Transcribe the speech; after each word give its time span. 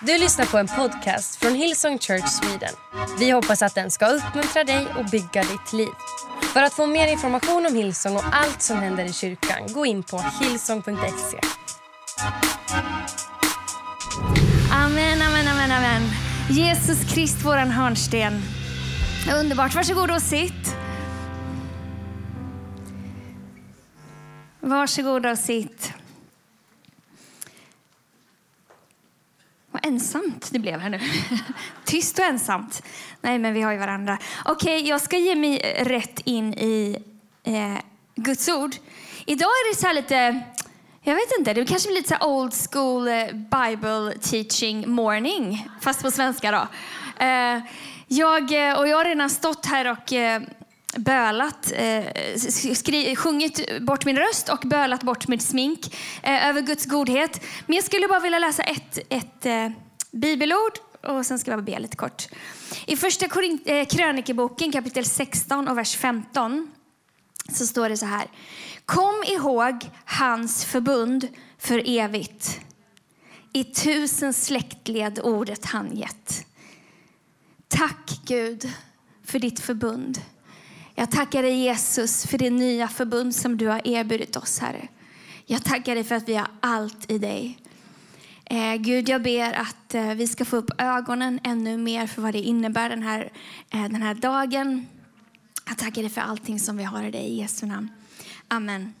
Du 0.00 0.18
lyssnar 0.18 0.46
på 0.46 0.58
en 0.58 0.66
podcast 0.66 1.36
från 1.36 1.54
Hillsong 1.54 1.98
Church 1.98 2.28
Sweden. 2.28 2.74
Vi 3.18 3.30
hoppas 3.30 3.62
att 3.62 3.74
den 3.74 3.90
ska 3.90 4.06
uppmuntra 4.06 4.64
dig 4.64 4.86
och 4.98 5.04
bygga 5.04 5.42
ditt 5.42 5.72
liv. 5.72 5.88
För 6.52 6.62
att 6.62 6.72
få 6.72 6.86
mer 6.86 7.06
information 7.06 7.66
om 7.66 7.74
Hillsong 7.74 8.16
och 8.16 8.24
allt 8.32 8.62
som 8.62 8.76
händer 8.76 9.04
i 9.04 9.12
kyrkan, 9.12 9.72
gå 9.72 9.86
in 9.86 10.02
på 10.02 10.24
hillsong.se. 10.40 11.40
Amen, 14.72 15.22
amen, 15.22 15.48
amen, 15.48 15.70
amen. 15.70 16.02
Jesus 16.50 17.14
Krist, 17.14 17.44
våran 17.44 17.70
hörnsten. 17.70 18.42
Underbart. 19.34 19.74
Varsågod 19.74 20.10
och 20.10 20.22
sitt. 20.22 20.76
Varsågod 24.60 25.26
och 25.26 25.38
sitt. 25.38 25.92
Ensamt 29.86 30.48
det 30.52 30.58
blev 30.58 30.80
här 30.80 30.90
nu. 30.90 31.00
Tyst 31.84 32.18
och 32.18 32.24
ensamt. 32.24 32.82
Nej, 33.20 33.38
men 33.38 33.54
vi 33.54 33.62
har 33.62 33.72
ju 33.72 33.78
varandra. 33.78 34.18
Okej, 34.44 34.76
okay, 34.76 34.88
jag 34.88 35.00
ska 35.00 35.16
ge 35.16 35.34
mig 35.34 35.58
rätt 35.78 36.20
in 36.24 36.54
i 36.54 36.96
eh, 37.44 37.78
Guds 38.14 38.48
ord. 38.48 38.76
Idag 39.26 39.48
är 39.48 39.72
det 39.72 39.80
så 39.80 39.92
lite, 39.92 40.42
jag 41.02 41.14
vet 41.14 41.38
inte, 41.38 41.52
det 41.52 41.64
kanske 41.64 41.88
blir 41.88 41.96
lite 41.96 42.16
så 42.20 42.28
old 42.28 42.54
school 42.70 43.08
eh, 43.08 43.26
Bible 43.32 44.18
teaching 44.20 44.90
morning, 44.90 45.68
fast 45.80 46.02
på 46.02 46.10
svenska 46.10 46.50
då. 46.50 46.68
Eh, 47.24 47.60
jag, 48.08 48.68
eh, 48.68 48.78
och 48.78 48.88
jag 48.88 48.96
har 48.96 49.04
redan 49.04 49.30
stått 49.30 49.66
här 49.66 49.90
och 49.90 50.12
eh, 50.12 50.42
bölat, 50.96 51.72
eh, 51.74 52.04
skri, 52.74 53.16
sjungit 53.16 53.82
bort 53.82 54.04
min 54.04 54.16
röst 54.16 54.48
och 54.48 54.58
bölat 54.58 55.02
bort 55.02 55.28
mitt 55.28 55.42
smink 55.42 55.96
eh, 56.22 56.48
över 56.48 56.60
Guds 56.60 56.86
godhet. 56.86 57.40
Men 57.66 57.76
jag 57.76 57.84
skulle 57.84 58.08
bara 58.08 58.20
vilja 58.20 58.38
läsa 58.38 58.62
ett, 58.62 58.98
ett 59.08 59.46
eh, 59.46 59.68
bibelord 60.10 60.72
och 61.02 61.26
sen 61.26 61.38
ska 61.38 61.50
jag 61.50 61.64
be 61.64 61.78
lite 61.78 61.96
kort. 61.96 62.28
I 62.86 62.96
första 62.96 63.26
eh, 63.64 63.86
krönikeboken 63.86 64.72
kapitel 64.72 65.04
16 65.04 65.68
och 65.68 65.78
vers 65.78 65.96
15 65.96 66.70
så 67.52 67.66
står 67.66 67.88
det 67.88 67.96
så 67.96 68.06
här. 68.06 68.26
Kom 68.86 69.24
ihåg 69.26 69.90
hans 70.04 70.64
förbund 70.64 71.28
för 71.58 71.82
evigt. 71.86 72.60
I 73.52 73.64
tusen 73.64 74.32
släktled 74.32 75.20
ordet 75.22 75.64
han 75.64 75.96
gett. 75.96 76.46
Tack 77.68 78.20
Gud 78.24 78.72
för 79.24 79.38
ditt 79.38 79.60
förbund. 79.60 80.20
Jag 80.98 81.10
tackar 81.10 81.42
dig 81.42 81.54
Jesus 81.54 82.26
för 82.26 82.38
det 82.38 82.50
nya 82.50 82.88
förbund 82.88 83.34
som 83.34 83.56
du 83.56 83.66
har 83.66 83.88
erbjudit 83.88 84.36
oss, 84.36 84.58
Herre. 84.58 84.88
Jag 85.46 85.64
tackar 85.64 85.94
dig 85.94 86.04
för 86.04 86.14
att 86.14 86.28
vi 86.28 86.34
har 86.34 86.48
allt 86.60 87.10
i 87.10 87.18
dig. 87.18 87.58
Eh, 88.44 88.74
Gud, 88.74 89.08
jag 89.08 89.22
ber 89.22 89.52
att 89.52 89.94
eh, 89.94 90.14
vi 90.14 90.26
ska 90.26 90.44
få 90.44 90.56
upp 90.56 90.70
ögonen 90.78 91.40
ännu 91.44 91.76
mer 91.76 92.06
för 92.06 92.22
vad 92.22 92.32
det 92.34 92.40
innebär 92.40 92.88
den 92.88 93.02
här, 93.02 93.32
eh, 93.70 93.82
den 93.82 94.02
här 94.02 94.14
dagen. 94.14 94.86
Jag 95.68 95.78
tackar 95.78 96.02
dig 96.02 96.10
för 96.10 96.20
allting 96.20 96.60
som 96.60 96.76
vi 96.76 96.84
har 96.84 97.02
i 97.02 97.10
dig 97.10 97.24
i 97.24 97.40
Jesu 97.40 97.66
namn. 97.66 97.90
Amen. 98.48 98.94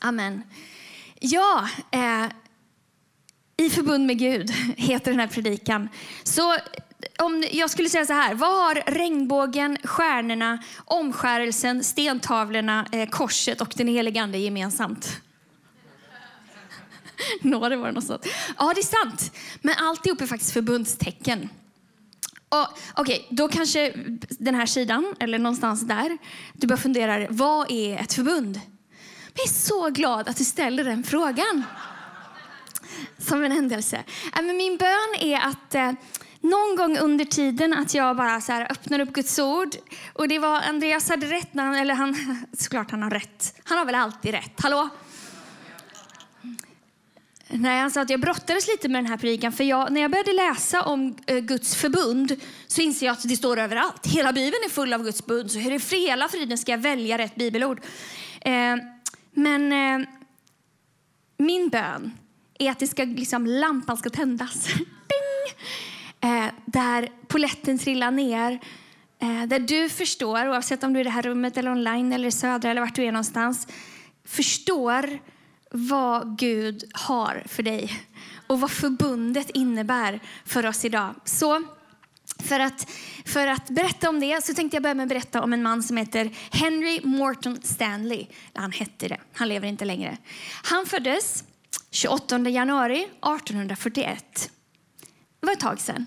Amen. 0.00 0.42
Ja, 1.20 1.68
eh, 1.90 2.26
i 3.56 3.70
förbund 3.70 4.06
med 4.06 4.18
Gud 4.18 4.50
heter 4.76 5.10
den 5.10 5.20
här 5.20 5.26
predikan. 5.26 5.88
Så 6.22 6.56
om 7.18 7.44
jag 7.50 7.70
skulle 7.70 7.88
säga 7.88 8.06
så 8.06 8.12
här, 8.12 8.34
vad 8.34 8.50
har 8.50 8.82
regnbågen, 8.86 9.78
stjärnorna, 9.84 10.58
omskärelsen, 10.84 11.84
stentavlorna, 11.84 12.86
eh, 12.92 13.08
korset 13.08 13.60
och 13.60 13.72
den 13.76 13.88
helige 13.88 14.22
Ande 14.22 14.38
gemensamt? 14.38 15.20
Några 17.40 17.76
var 17.76 17.86
det 17.86 17.92
något 17.92 18.04
sånt. 18.04 18.26
Ja, 18.58 18.72
det 18.74 18.80
är 18.80 19.04
sant. 19.04 19.32
Men 19.60 19.74
alltihop 19.78 20.20
är 20.20 20.26
faktiskt 20.26 20.52
förbundstecken. 20.52 21.48
Okej, 22.48 22.68
okay, 22.96 23.26
då 23.30 23.48
kanske 23.48 23.92
den 24.28 24.54
här 24.54 24.66
sidan, 24.66 25.14
eller 25.20 25.38
någonstans 25.38 25.80
där, 25.80 26.18
du 26.52 26.66
börjar 26.66 26.80
fundera, 26.80 27.26
vad 27.30 27.70
är 27.70 27.98
ett 27.98 28.12
förbund? 28.12 28.60
Jag 29.34 29.44
är 29.44 29.52
så 29.52 29.90
glad 29.90 30.28
att 30.28 30.36
du 30.36 30.44
ställer 30.44 30.84
den 30.84 31.04
frågan. 31.04 31.64
Som 33.18 33.44
en 33.44 33.52
händelse. 33.52 34.04
Äh, 34.36 34.42
min 34.42 34.76
bön 34.76 35.14
är 35.20 35.40
att 35.40 35.74
eh, 35.74 35.92
någon 36.40 36.76
gång 36.76 36.98
under 36.98 37.24
tiden 37.24 37.72
att 37.72 37.94
jag 37.94 38.16
bara 38.16 38.40
så 38.40 38.52
här 38.52 38.72
öppnar 38.72 39.00
upp 39.00 39.12
Guds 39.12 39.38
ord. 39.38 39.68
Och 40.12 40.28
det 40.28 40.38
var 40.38 40.60
Andreas 40.60 41.08
hade 41.08 41.26
rätt, 41.26 41.54
när 41.54 41.64
han, 41.64 41.74
eller 41.74 41.94
han, 41.94 42.16
såklart 42.52 42.90
han 42.90 43.02
har 43.02 43.10
rätt. 43.10 43.60
Han 43.64 43.78
har 43.78 43.84
väl 43.84 43.94
alltid 43.94 44.30
rätt, 44.30 44.60
hallå? 44.60 44.88
Nej, 47.52 47.80
han 47.80 47.90
sa 47.90 48.00
att 48.00 48.10
jag 48.10 48.20
brottades 48.20 48.68
lite 48.68 48.88
med 48.88 49.04
den 49.04 49.10
här 49.10 49.16
predikan. 49.16 49.52
För 49.52 49.64
jag, 49.64 49.92
när 49.92 50.00
jag 50.00 50.10
började 50.10 50.32
läsa 50.32 50.82
om 50.82 51.16
eh, 51.26 51.38
Guds 51.38 51.76
förbund 51.76 52.36
så 52.66 52.80
inser 52.80 53.06
jag 53.06 53.12
att 53.12 53.28
det 53.28 53.36
står 53.36 53.58
överallt. 53.58 54.06
Hela 54.06 54.32
Bibeln 54.32 54.64
är 54.64 54.68
full 54.68 54.92
av 54.92 55.02
Guds 55.02 55.22
förbund. 55.22 55.50
Så 55.50 55.58
hur 55.58 55.94
i 55.94 56.00
hela 56.00 56.28
friden 56.28 56.58
ska 56.58 56.72
jag 56.72 56.78
välja 56.78 57.18
rätt 57.18 57.34
bibelord? 57.34 57.80
Eh, 58.40 58.76
men 59.32 59.72
eh, 59.72 60.08
min 61.38 61.68
bön 61.68 62.12
är 62.58 62.70
att 62.70 62.78
det 62.78 62.86
ska, 62.86 63.04
liksom, 63.04 63.46
lampan 63.46 63.96
ska 63.96 64.10
tändas. 64.10 64.66
Ding! 64.74 65.56
Eh, 66.20 66.46
där 66.64 67.08
poletten 67.28 67.78
trillar 67.78 68.10
ner. 68.10 68.60
Eh, 69.18 69.42
där 69.42 69.58
du 69.58 69.88
förstår, 69.88 70.48
oavsett 70.48 70.82
om 70.82 70.92
du 70.92 70.98
är 70.98 71.00
i 71.00 71.04
det 71.04 71.10
här 71.10 71.22
rummet 71.22 71.56
eller 71.56 71.70
online 71.70 72.12
eller 72.12 72.28
i 72.28 72.32
södra 72.32 72.70
eller 72.70 72.80
vart 72.80 72.94
du 72.94 73.04
är 73.04 73.12
någonstans, 73.12 73.66
förstår 74.24 75.18
vad 75.70 76.38
Gud 76.38 76.84
har 76.92 77.42
för 77.46 77.62
dig 77.62 77.92
och 78.46 78.60
vad 78.60 78.70
förbundet 78.70 79.50
innebär 79.50 80.20
för 80.44 80.66
oss 80.66 80.84
idag. 80.84 81.14
Så 81.24 81.62
för 82.38 82.60
att, 82.60 82.90
för 83.24 83.46
att 83.46 83.70
berätta 83.70 84.08
om 84.08 84.20
det 84.20 84.44
så 84.44 84.54
tänkte 84.54 84.76
jag 84.76 84.82
börja 84.82 84.94
med 84.94 85.04
att 85.04 85.08
berätta 85.08 85.42
om 85.42 85.52
en 85.52 85.62
man 85.62 85.82
som 85.82 85.96
heter 85.96 86.30
Henry 86.50 87.00
Morton 87.04 87.58
Stanley. 87.62 88.26
Han 88.54 88.72
hette 88.72 89.08
det, 89.08 89.18
han 89.32 89.48
lever 89.48 89.68
inte 89.68 89.84
längre. 89.84 90.16
Han 90.62 90.86
föddes 90.86 91.44
28 91.90 92.38
januari 92.38 93.00
1841. 93.02 94.50
Det 95.40 95.46
var 95.46 95.52
ett 95.52 95.60
tag 95.60 95.80
sedan. 95.80 96.06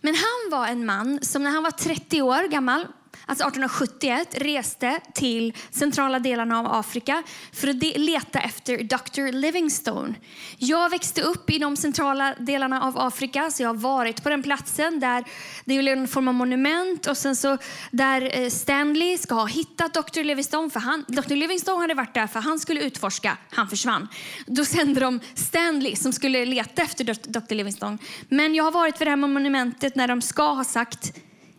Men 0.00 0.14
han 0.14 0.60
var 0.60 0.66
en 0.66 0.86
man 0.86 1.18
som 1.22 1.42
när 1.42 1.50
han 1.50 1.62
var 1.62 1.70
30 1.70 2.22
år 2.22 2.48
gammal 2.48 2.86
alltså 3.26 3.44
1871, 3.44 4.28
reste 4.40 5.00
till 5.14 5.52
centrala 5.70 6.18
delarna 6.18 6.58
av 6.58 6.66
Afrika 6.66 7.22
för 7.52 7.68
att 7.68 7.82
leta 7.96 8.40
efter 8.40 8.78
Dr. 8.78 9.32
Livingstone. 9.32 10.14
Jag 10.58 10.90
växte 10.90 11.22
upp 11.22 11.50
i 11.50 11.58
de 11.58 11.76
centrala 11.76 12.34
delarna 12.38 12.82
av 12.82 12.98
Afrika, 12.98 13.50
så 13.50 13.62
jag 13.62 13.68
har 13.68 13.74
varit 13.74 14.22
på 14.22 14.28
den 14.28 14.42
platsen 14.42 15.00
där 15.00 15.24
det 15.64 15.74
är 15.74 15.88
en 15.88 16.08
form 16.08 16.28
av 16.28 16.34
monument 16.34 17.06
och 17.06 17.16
sen 17.16 17.36
så 17.36 17.58
där 17.90 18.40
eh, 18.40 18.50
Stanley 18.50 19.18
ska 19.18 19.34
ha 19.34 19.46
hittat 19.46 19.94
Dr. 19.94 20.24
Livingstone, 20.24 20.70
för 20.70 20.80
han, 20.80 21.04
Dr. 21.08 21.34
Livingstone 21.34 21.80
hade 21.80 21.94
varit 21.94 22.14
där 22.14 22.26
för 22.26 22.40
han 22.40 22.58
skulle 22.58 22.80
utforska, 22.80 23.36
han 23.50 23.68
försvann. 23.68 24.08
Då 24.46 24.64
sände 24.64 25.00
de 25.00 25.20
Stanley 25.34 25.96
som 25.96 26.12
skulle 26.12 26.44
leta 26.44 26.82
efter 26.82 27.04
Dr. 27.32 27.54
Livingstone. 27.54 27.98
Men 28.28 28.54
jag 28.54 28.64
har 28.64 28.72
varit 28.72 29.00
vid 29.00 29.06
det 29.06 29.10
här 29.10 29.16
monumentet 29.16 29.96
när 29.96 30.08
de 30.08 30.22
ska 30.22 30.52
ha 30.52 30.64
sagt 30.64 31.12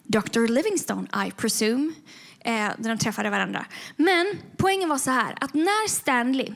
Dr. 0.07 0.47
Livingstone, 0.47 1.07
I 1.27 1.31
presume, 1.31 1.93
eh, 2.39 2.53
när 2.53 2.89
de 2.89 2.97
träffade 2.97 3.29
varandra. 3.29 3.65
Men 3.95 4.25
poängen 4.57 4.89
var 4.89 4.97
så 4.97 5.11
här, 5.11 5.35
att 5.41 5.53
när 5.53 5.87
Stanley 5.89 6.53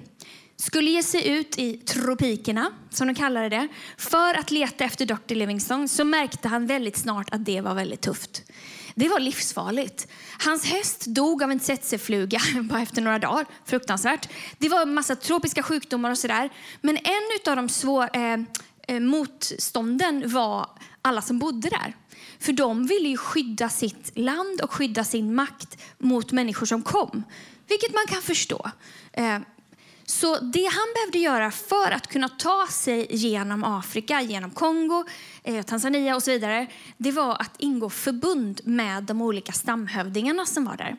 skulle 0.57 0.91
ge 0.91 1.03
sig 1.03 1.29
ut 1.29 1.59
i 1.59 1.78
tropikerna, 1.78 2.72
som 2.90 3.07
de 3.07 3.16
kallade 3.16 3.50
det, 3.50 3.67
för 3.97 4.34
att 4.34 4.51
leta 4.51 4.84
efter 4.84 5.06
Dr. 5.06 5.35
Livingstone 5.35 5.88
så 5.88 6.03
märkte 6.03 6.47
han 6.47 6.66
väldigt 6.66 6.97
snart 6.97 7.34
att 7.34 7.45
det 7.45 7.61
var 7.61 7.73
väldigt 7.73 8.01
tufft. 8.01 8.44
Det 8.95 9.09
var 9.09 9.19
livsfarligt. 9.19 10.07
Hans 10.45 10.66
häst 10.66 11.06
dog 11.06 11.44
av 11.44 11.51
en 11.51 11.59
tsetsefluga 11.59 12.40
bara 12.63 12.81
efter 12.81 13.01
några 13.01 13.19
dagar. 13.19 13.45
Fruktansvärt. 13.66 14.29
Det 14.57 14.69
var 14.69 14.81
en 14.81 14.94
massa 14.94 15.16
tropiska 15.16 15.63
sjukdomar 15.63 16.11
och 16.11 16.17
sådär. 16.17 16.50
Men 16.81 16.97
en 16.97 17.51
av 17.51 17.56
de 17.56 17.69
svåra 17.69 18.07
eh, 18.07 18.40
eh, 18.88 19.00
motstånden 19.00 20.23
var 20.25 20.70
alla 21.02 21.22
som 21.22 21.40
bodde 21.40 21.70
där. 21.70 21.96
För 22.41 22.53
de 22.53 22.85
ville 22.85 23.09
ju 23.09 23.17
skydda 23.17 23.70
sitt 23.70 24.11
land 24.17 24.61
och 24.61 24.72
skydda 24.72 25.03
sin 25.03 25.35
makt 25.35 25.82
mot 25.97 26.32
människor 26.32 26.66
som 26.66 26.82
kom. 26.82 27.23
Vilket 27.67 27.93
man 27.93 28.05
kan 28.08 28.22
förstå. 28.22 28.72
Eh, 29.14 29.40
så 30.11 30.40
det 30.40 30.66
han 30.66 30.87
behövde 30.96 31.17
göra 31.17 31.52
för 31.52 31.91
att 31.91 32.08
kunna 32.08 32.29
ta 32.29 32.67
sig 32.69 33.08
genom 33.09 33.63
Afrika, 33.63 34.22
genom 34.22 34.52
Kongo, 34.52 35.05
eh, 35.43 35.66
Tanzania 35.66 36.16
och 36.16 36.23
så 36.23 36.31
vidare, 36.31 36.67
det 36.97 37.11
var 37.11 37.31
att 37.41 37.55
ingå 37.58 37.90
förbund 37.90 38.61
med 38.63 39.03
de 39.03 39.22
olika 39.22 39.52
stamhövdingarna 39.52 40.46
som 40.46 40.66
var 40.66 40.78
där. 40.78 40.97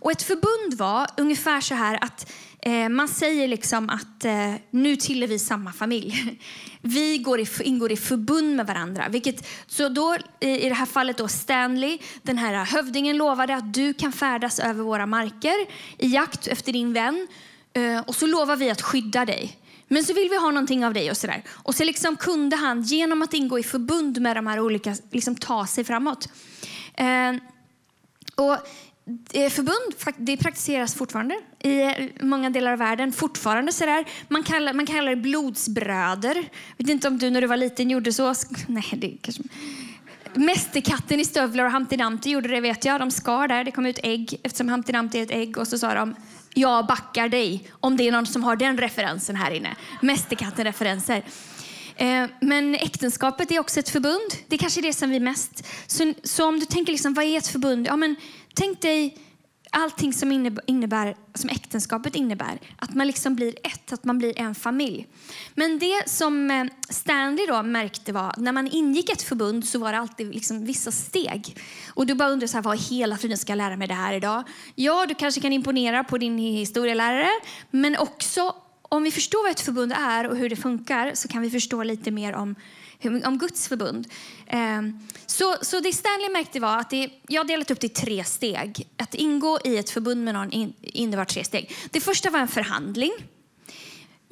Och 0.00 0.10
ett 0.12 0.22
förbund 0.22 0.78
var 0.78 1.06
ungefär 1.16 1.60
så 1.60 1.74
här 1.74 1.98
att 2.04 2.32
Eh, 2.64 2.88
man 2.88 3.08
säger 3.08 3.48
liksom 3.48 3.90
att 3.90 4.24
eh, 4.24 4.54
nu 4.70 4.96
tillhör 4.96 5.28
vi 5.28 5.38
samma 5.38 5.72
familj. 5.72 6.38
Vi 6.82 7.18
går 7.18 7.40
i, 7.40 7.46
ingår 7.60 7.92
i 7.92 7.96
förbund 7.96 8.56
med 8.56 8.66
varandra. 8.66 9.08
Vilket, 9.08 9.48
så 9.66 9.88
då, 9.88 10.16
I 10.40 10.68
det 10.68 10.74
här 10.74 10.86
fallet 10.86 11.18
då 11.18 11.28
Stanley, 11.28 11.98
den 12.22 12.38
här 12.38 12.64
hövdingen 12.64 13.16
lovade 13.16 13.56
att 13.56 13.74
du 13.74 13.94
kan 13.94 14.12
färdas 14.12 14.58
över 14.58 14.82
våra 14.84 15.06
marker 15.06 15.66
i 15.98 16.08
jakt 16.08 16.46
efter 16.46 16.72
din 16.72 16.92
vän. 16.92 17.28
Eh, 17.74 18.00
och 18.00 18.14
så 18.14 18.26
lovar 18.26 18.56
vi 18.56 18.70
att 18.70 18.82
skydda 18.82 19.24
dig. 19.24 19.58
Men 19.88 20.04
så 20.04 20.12
vill 20.12 20.28
vi 20.30 20.36
ha 20.36 20.50
någonting 20.50 20.84
av 20.84 20.94
dig 20.94 21.10
och 21.10 21.16
sådär. 21.16 21.42
Och 21.50 21.74
så 21.74 21.84
liksom 21.84 22.16
kunde 22.16 22.56
han 22.56 22.82
genom 22.82 23.22
att 23.22 23.34
ingå 23.34 23.58
i 23.58 23.62
förbund 23.62 24.20
med 24.20 24.36
de 24.36 24.46
här 24.46 24.60
olika 24.60 24.96
liksom 25.10 25.36
ta 25.36 25.66
sig 25.66 25.84
framåt. 25.84 26.28
Eh, 26.94 27.32
och 28.34 28.52
eh, 29.32 29.50
Förbund 29.50 30.16
det 30.16 30.36
praktiseras 30.36 30.94
fortfarande 30.94 31.40
i 31.58 31.80
eh, 31.80 31.92
många 32.20 32.50
delar 32.50 32.72
av 32.72 32.78
världen. 32.78 33.12
Fortfarande 33.12 33.72
sådär. 33.72 34.04
Man 34.28 34.42
kallar, 34.42 34.72
man 34.72 34.86
kallar 34.86 35.10
det 35.10 35.22
blodsbröder. 35.22 36.34
Jag 36.76 36.86
vet 36.86 36.88
inte 36.88 37.08
om 37.08 37.18
du 37.18 37.30
när 37.30 37.40
du 37.40 37.46
var 37.46 37.56
liten 37.56 37.90
gjorde 37.90 38.12
så. 38.12 38.34
Nej, 38.66 38.88
det 38.92 39.16
kanske... 39.20 39.42
Mästerkatten 40.34 41.20
i 41.20 41.24
stövlar 41.24 41.64
och 41.64 41.72
Humpty 41.72 41.96
Dumpty 41.96 42.30
gjorde 42.30 42.48
det 42.48 42.60
vet 42.60 42.84
jag. 42.84 43.00
De 43.00 43.10
skar 43.10 43.48
där, 43.48 43.64
det 43.64 43.70
kom 43.70 43.86
ut 43.86 43.98
ägg 44.02 44.40
eftersom 44.42 44.68
Humpty 44.68 44.92
Dumpty 44.92 45.18
är 45.18 45.22
ett 45.22 45.30
ägg 45.30 45.58
och 45.58 45.68
så 45.68 45.78
sa 45.78 45.94
de 45.94 46.14
jag 46.54 46.86
backar 46.86 47.28
dig 47.28 47.70
om 47.80 47.96
det 47.96 48.08
är 48.08 48.12
någon 48.12 48.26
som 48.26 48.44
har 48.44 48.56
den 48.56 48.78
referensen 48.78 49.36
här 49.36 49.50
inne. 49.50 49.76
Mästerkatten-referenser. 50.00 51.24
Eh, 51.96 52.24
men 52.40 52.74
äktenskapet 52.74 53.50
är 53.50 53.60
också 53.60 53.80
ett 53.80 53.88
förbund. 53.88 54.32
Det 54.48 54.56
är 54.56 54.58
kanske 54.58 54.80
är 54.80 54.82
det 54.82 54.92
som 54.92 55.10
vi 55.10 55.20
mest... 55.20 55.66
Så, 55.86 56.12
så 56.22 56.48
om 56.48 56.60
du 56.60 56.66
tänker 56.66 56.92
liksom, 56.92 57.14
vad 57.14 57.24
är 57.24 57.38
ett 57.38 57.46
förbund? 57.46 57.86
Ja, 57.86 57.96
men 57.96 58.16
tänk 58.54 58.80
dig 58.80 59.18
allting 59.72 60.12
som, 60.12 60.56
innebär, 60.66 61.16
som 61.34 61.50
äktenskapet 61.50 62.16
innebär. 62.16 62.60
Att 62.76 62.94
man 62.94 63.06
liksom 63.06 63.34
blir 63.34 63.54
ett, 63.64 63.92
att 63.92 64.04
man 64.04 64.18
blir 64.18 64.38
en 64.38 64.54
familj. 64.54 65.06
Men 65.54 65.78
det 65.78 66.02
som 66.06 66.50
eh, 66.50 66.64
Stanley 66.88 67.46
då 67.46 67.62
märkte 67.62 68.12
var 68.12 68.34
när 68.36 68.52
man 68.52 68.68
ingick 68.68 69.10
ett 69.10 69.22
förbund 69.22 69.64
så 69.64 69.78
var 69.78 69.92
det 69.92 69.98
alltid 69.98 70.34
liksom 70.34 70.64
vissa 70.64 70.92
steg. 70.92 71.56
Och 71.88 72.06
du 72.06 72.14
bara 72.14 72.28
undrar 72.28 72.46
så 72.46 72.56
här, 72.56 72.62
vad 72.62 72.78
hela 72.78 73.16
friden 73.16 73.38
ska 73.38 73.52
jag 73.52 73.56
lära 73.56 73.76
mig 73.76 73.88
det 73.88 73.94
här 73.94 74.12
idag? 74.12 74.44
Ja, 74.74 75.06
du 75.06 75.14
kanske 75.14 75.40
kan 75.40 75.52
imponera 75.52 76.04
på 76.04 76.18
din 76.18 76.38
historielärare, 76.38 77.30
men 77.70 77.96
också 77.96 78.54
om 78.82 79.02
vi 79.02 79.10
förstår 79.10 79.42
vad 79.42 79.50
ett 79.50 79.60
förbund 79.60 79.92
är 79.92 80.28
och 80.28 80.36
hur 80.36 80.48
det 80.48 80.56
funkar 80.56 81.10
så 81.14 81.28
kan 81.28 81.42
vi 81.42 81.50
förstå 81.50 81.82
lite 81.82 82.10
mer 82.10 82.34
om, 82.34 82.54
om 83.04 83.38
Guds 83.38 83.68
förbund. 83.68 84.08
Ehm, 84.46 84.98
så, 85.26 85.56
så 85.62 85.80
det 85.80 85.92
Stanley 85.92 86.28
märkte 86.32 86.60
var 86.60 86.78
att 86.78 86.90
det, 86.90 87.10
jag 87.28 87.46
delat 87.46 87.70
upp 87.70 87.80
det 87.80 87.86
i 87.86 87.90
tre 87.90 88.24
steg. 88.24 88.88
Att 88.96 89.14
ingå 89.14 89.58
i 89.64 89.76
ett 89.76 89.90
förbund 89.90 90.24
med 90.24 90.34
någon 90.34 90.72
innebar 90.82 91.24
tre 91.24 91.44
steg. 91.44 91.72
Det 91.90 92.00
första 92.00 92.30
var 92.30 92.38
en 92.38 92.48
förhandling. 92.48 93.12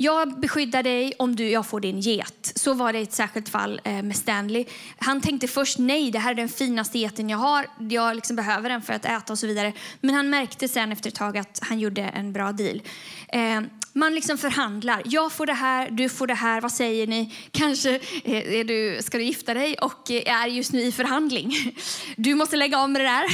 Jag 0.02 0.40
beskyddar 0.40 0.82
dig 0.82 1.12
om 1.18 1.36
du, 1.36 1.48
jag 1.48 1.66
får 1.66 1.80
din 1.80 2.00
get. 2.00 2.52
Så 2.54 2.74
var 2.74 2.92
det 2.92 2.98
i 2.98 3.02
ett 3.02 3.12
särskilt 3.12 3.48
fall 3.48 3.80
eh, 3.84 4.02
med 4.02 4.16
Stanley. 4.16 4.64
Han 4.98 5.20
tänkte 5.20 5.48
först 5.48 5.78
nej, 5.78 6.10
det 6.10 6.18
här 6.18 6.30
är 6.30 6.34
den 6.34 6.48
finaste 6.48 6.98
geten 6.98 7.30
jag 7.30 7.38
har. 7.38 7.66
Jag 7.78 8.14
liksom 8.14 8.36
behöver 8.36 8.68
den 8.68 8.82
för 8.82 8.92
att 8.92 9.04
äta 9.04 9.32
och 9.32 9.38
så 9.38 9.46
vidare. 9.46 9.72
Men 10.00 10.14
han 10.14 10.30
märkte 10.30 10.68
sen 10.68 10.92
efter 10.92 11.08
ett 11.08 11.14
tag 11.14 11.38
att 11.38 11.60
han 11.62 11.80
gjorde 11.80 12.02
en 12.02 12.32
bra 12.32 12.52
deal. 12.52 12.82
Ehm, 13.28 13.68
man 13.92 14.14
liksom 14.14 14.38
förhandlar. 14.38 15.02
Jag 15.04 15.32
får 15.32 15.46
det 15.46 15.52
här, 15.52 15.90
du 15.90 16.08
får 16.08 16.26
det 16.26 16.34
här. 16.34 16.60
Vad 16.60 16.72
säger 16.72 17.06
ni? 17.06 17.34
Kanske 17.50 17.94
eh, 18.24 18.54
är 18.54 18.64
du, 18.64 19.02
ska 19.02 19.18
du 19.18 19.24
gifta 19.24 19.54
dig 19.54 19.74
och 19.74 20.10
eh, 20.10 20.42
är 20.42 20.46
just 20.46 20.72
nu 20.72 20.80
i 20.80 20.92
förhandling. 20.92 21.52
Du 22.16 22.34
måste 22.34 22.56
lägga 22.56 22.80
om 22.80 22.92
med 22.92 23.00
det 23.00 23.06
där. 23.06 23.24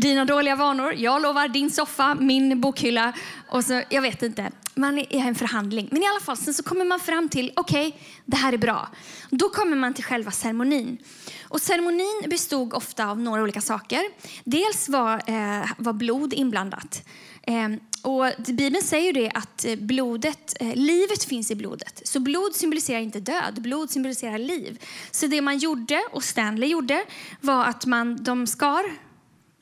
Dina 0.00 0.24
dåliga 0.24 0.56
vanor. 0.56 0.94
Jag 0.96 1.22
lovar 1.22 1.48
din 1.48 1.70
soffa, 1.70 2.14
min 2.14 2.60
bokhylla. 2.60 3.12
Och 3.48 3.64
så, 3.64 3.82
jag 3.88 4.02
vet 4.02 4.22
inte. 4.22 4.50
Man 4.74 4.98
är 4.98 5.14
i 5.14 5.18
en 5.18 5.34
förhandling. 5.34 5.88
Men 5.90 6.02
i 6.02 6.06
alla 6.06 6.20
fall, 6.20 6.36
sen 6.36 6.54
så 6.54 6.62
kommer 6.62 6.84
man 6.84 7.00
fram 7.00 7.28
till, 7.28 7.52
okej, 7.56 7.88
okay, 7.88 8.00
det 8.24 8.36
här 8.36 8.52
är 8.52 8.58
bra. 8.58 8.88
Då 9.30 9.48
kommer 9.48 9.76
man 9.76 9.94
till 9.94 10.04
själva 10.04 10.30
ceremonin. 10.30 10.98
Och 11.42 11.60
ceremonin 11.60 12.22
bestod 12.26 12.72
ofta 12.74 13.06
av 13.06 13.20
några 13.20 13.42
olika 13.42 13.60
saker. 13.60 14.00
Dels 14.44 14.88
var, 14.88 15.14
eh, 15.14 15.70
var 15.76 15.92
blod 15.92 16.32
inblandat. 16.32 17.02
Eh, 17.42 17.68
och 18.02 18.26
Bibeln 18.38 18.82
säger 18.82 19.12
det 19.12 19.30
att 19.34 19.64
eh, 19.64 19.76
blodet, 19.76 20.56
eh, 20.60 20.74
livet 20.74 21.24
finns 21.24 21.50
i 21.50 21.54
blodet. 21.54 22.02
Så 22.04 22.20
blod 22.20 22.54
symboliserar 22.54 23.00
inte 23.00 23.20
död, 23.20 23.62
blod 23.62 23.90
symboliserar 23.90 24.38
liv. 24.38 24.84
Så 25.10 25.26
det 25.26 25.40
man 25.40 25.58
gjorde, 25.58 26.02
och 26.12 26.24
Stanley 26.24 26.68
gjorde, 26.68 27.04
var 27.40 27.64
att 27.64 27.86
man, 27.86 28.24
de 28.24 28.46
skar 28.46 28.84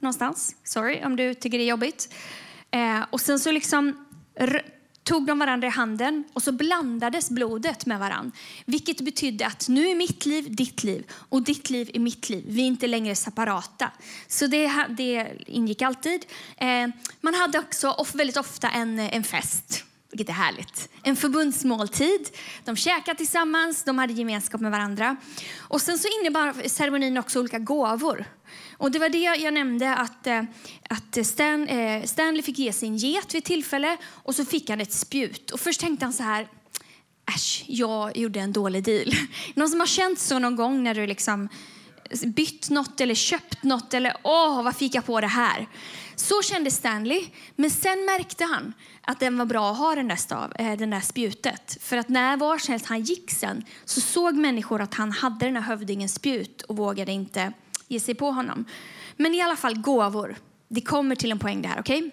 någonstans. 0.00 0.56
Sorry 0.64 1.04
om 1.04 1.16
du 1.16 1.34
tycker 1.34 1.58
det 1.58 1.64
är 1.64 1.68
jobbigt. 1.68 2.14
Eh, 2.70 3.04
och 3.10 3.20
sen 3.20 3.38
så 3.38 3.50
liksom 3.50 4.06
tog 5.08 5.26
de 5.26 5.38
varandra 5.38 5.68
i 5.68 5.70
handen 5.70 6.24
och 6.32 6.42
så 6.42 6.52
blandades 6.52 7.30
blodet 7.30 7.86
med 7.86 7.98
varandra. 7.98 8.36
Vilket 8.64 9.00
betydde 9.00 9.46
att 9.46 9.68
nu 9.68 9.88
är 9.88 9.94
mitt 9.94 10.26
liv 10.26 10.56
ditt 10.56 10.84
liv 10.84 11.04
och 11.10 11.42
ditt 11.42 11.70
liv 11.70 11.90
är 11.94 12.00
mitt 12.00 12.28
liv. 12.28 12.44
Vi 12.48 12.62
är 12.62 12.66
inte 12.66 12.86
längre 12.86 13.14
separata. 13.14 13.90
Så 14.26 14.46
det, 14.46 14.86
det 14.88 15.26
ingick 15.46 15.82
alltid. 15.82 16.26
Eh, 16.56 16.88
man 17.20 17.34
hade 17.34 17.58
också 17.58 18.06
väldigt 18.14 18.36
ofta 18.36 18.68
en, 18.70 18.98
en 18.98 19.24
fest 19.24 19.84
vilket 20.10 20.28
är 20.28 20.32
härligt. 20.32 20.88
En 21.02 21.16
förbundsmåltid. 21.16 22.28
De 22.64 22.76
käkade 22.76 23.18
tillsammans, 23.18 23.84
de 23.84 23.98
hade 23.98 24.12
gemenskap 24.12 24.60
med 24.60 24.70
varandra. 24.70 25.16
Och 25.58 25.80
sen 25.80 25.98
så 25.98 26.08
innebar 26.20 26.68
ceremonin 26.68 27.18
också 27.18 27.40
olika 27.40 27.58
gåvor. 27.58 28.24
Och 28.78 28.90
det 28.90 28.98
var 28.98 29.08
det 29.08 29.42
jag 29.42 29.54
nämnde, 29.54 29.94
att, 29.94 30.26
eh, 30.26 30.42
att 30.88 31.26
Stan, 31.26 31.68
eh, 31.68 32.04
Stanley 32.04 32.42
fick 32.42 32.58
ge 32.58 32.72
sin 32.72 32.96
get 32.96 33.34
vid 33.34 33.44
tillfälle 33.44 33.96
och 34.06 34.34
så 34.34 34.44
fick 34.44 34.70
han 34.70 34.80
ett 34.80 34.92
spjut. 34.92 35.50
Och 35.50 35.60
först 35.60 35.80
tänkte 35.80 36.04
han 36.06 36.12
så 36.12 36.22
här, 36.22 36.48
äsch, 37.34 37.64
jag 37.66 38.16
gjorde 38.16 38.40
en 38.40 38.52
dålig 38.52 38.84
deal. 38.84 39.12
Någon 39.54 39.68
som 39.68 39.80
har 39.80 39.86
känt 39.86 40.18
så 40.18 40.38
någon 40.38 40.56
gång 40.56 40.82
när 40.82 40.94
du 40.94 41.06
liksom 41.06 41.48
bytt 42.26 42.70
något 42.70 43.00
eller 43.00 43.14
köpt 43.14 43.62
något 43.62 43.94
eller 43.94 44.16
åh, 44.22 44.62
vad 44.62 44.76
fick 44.76 44.94
jag 44.94 45.06
på 45.06 45.20
det 45.20 45.26
här? 45.26 45.68
Så 46.16 46.42
kände 46.42 46.70
Stanley, 46.70 47.24
men 47.56 47.70
sen 47.70 48.04
märkte 48.04 48.44
han 48.44 48.72
att 49.02 49.20
den 49.20 49.38
var 49.38 49.46
bra 49.46 49.70
att 49.70 49.78
ha 49.78 49.94
den 49.94 50.08
där, 50.08 50.16
stav, 50.16 50.52
eh, 50.58 50.72
den 50.72 50.90
där 50.90 51.00
spjutet. 51.00 51.78
För 51.80 51.96
att 51.96 52.08
när 52.08 52.36
var 52.36 52.58
som 52.58 52.72
helst 52.72 52.86
han 52.86 53.02
gick 53.02 53.30
sen 53.30 53.64
så 53.84 54.00
såg 54.00 54.34
människor 54.36 54.80
att 54.80 54.94
han 54.94 55.12
hade 55.12 55.46
den 55.46 55.56
här 55.56 55.62
hövdingens 55.62 56.14
spjut 56.14 56.62
och 56.62 56.76
vågade 56.76 57.12
inte 57.12 57.52
ge 57.88 58.00
sig 58.00 58.14
på 58.14 58.30
honom. 58.30 58.64
Men 59.16 59.34
i 59.34 59.40
alla 59.40 59.56
fall 59.56 59.78
gåvor. 59.78 60.36
Det 60.68 60.80
kommer 60.80 61.14
till 61.14 61.32
en 61.32 61.38
poäng 61.38 61.62
det 61.62 61.68
här, 61.68 61.80
okej? 61.80 61.98
Okay? 61.98 62.10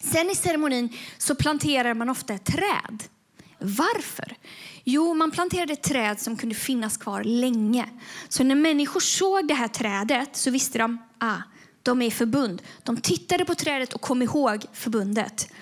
Sen 0.00 0.30
i 0.30 0.34
ceremonin 0.34 0.88
så 1.18 1.34
planterar 1.34 1.94
man 1.94 2.10
ofta 2.10 2.34
ett 2.34 2.44
träd. 2.44 3.04
Varför? 3.58 4.36
Jo, 4.84 5.14
man 5.14 5.30
planterade 5.30 5.72
ett 5.72 5.82
träd 5.82 6.20
som 6.20 6.36
kunde 6.36 6.54
finnas 6.54 6.96
kvar 6.96 7.24
länge. 7.24 7.88
Så 8.28 8.44
när 8.44 8.54
människor 8.54 9.00
såg 9.00 9.48
det 9.48 9.54
här 9.54 9.68
trädet 9.68 10.36
så 10.36 10.50
visste 10.50 10.78
de, 10.78 10.98
ah, 11.18 11.36
de 11.82 12.02
är 12.02 12.06
i 12.06 12.10
förbund. 12.10 12.62
De 12.82 12.96
tittade 12.96 13.44
på 13.44 13.54
trädet 13.54 13.92
och 13.92 14.00
kom 14.00 14.22
ihåg 14.22 14.64
förbundet. 14.72 15.52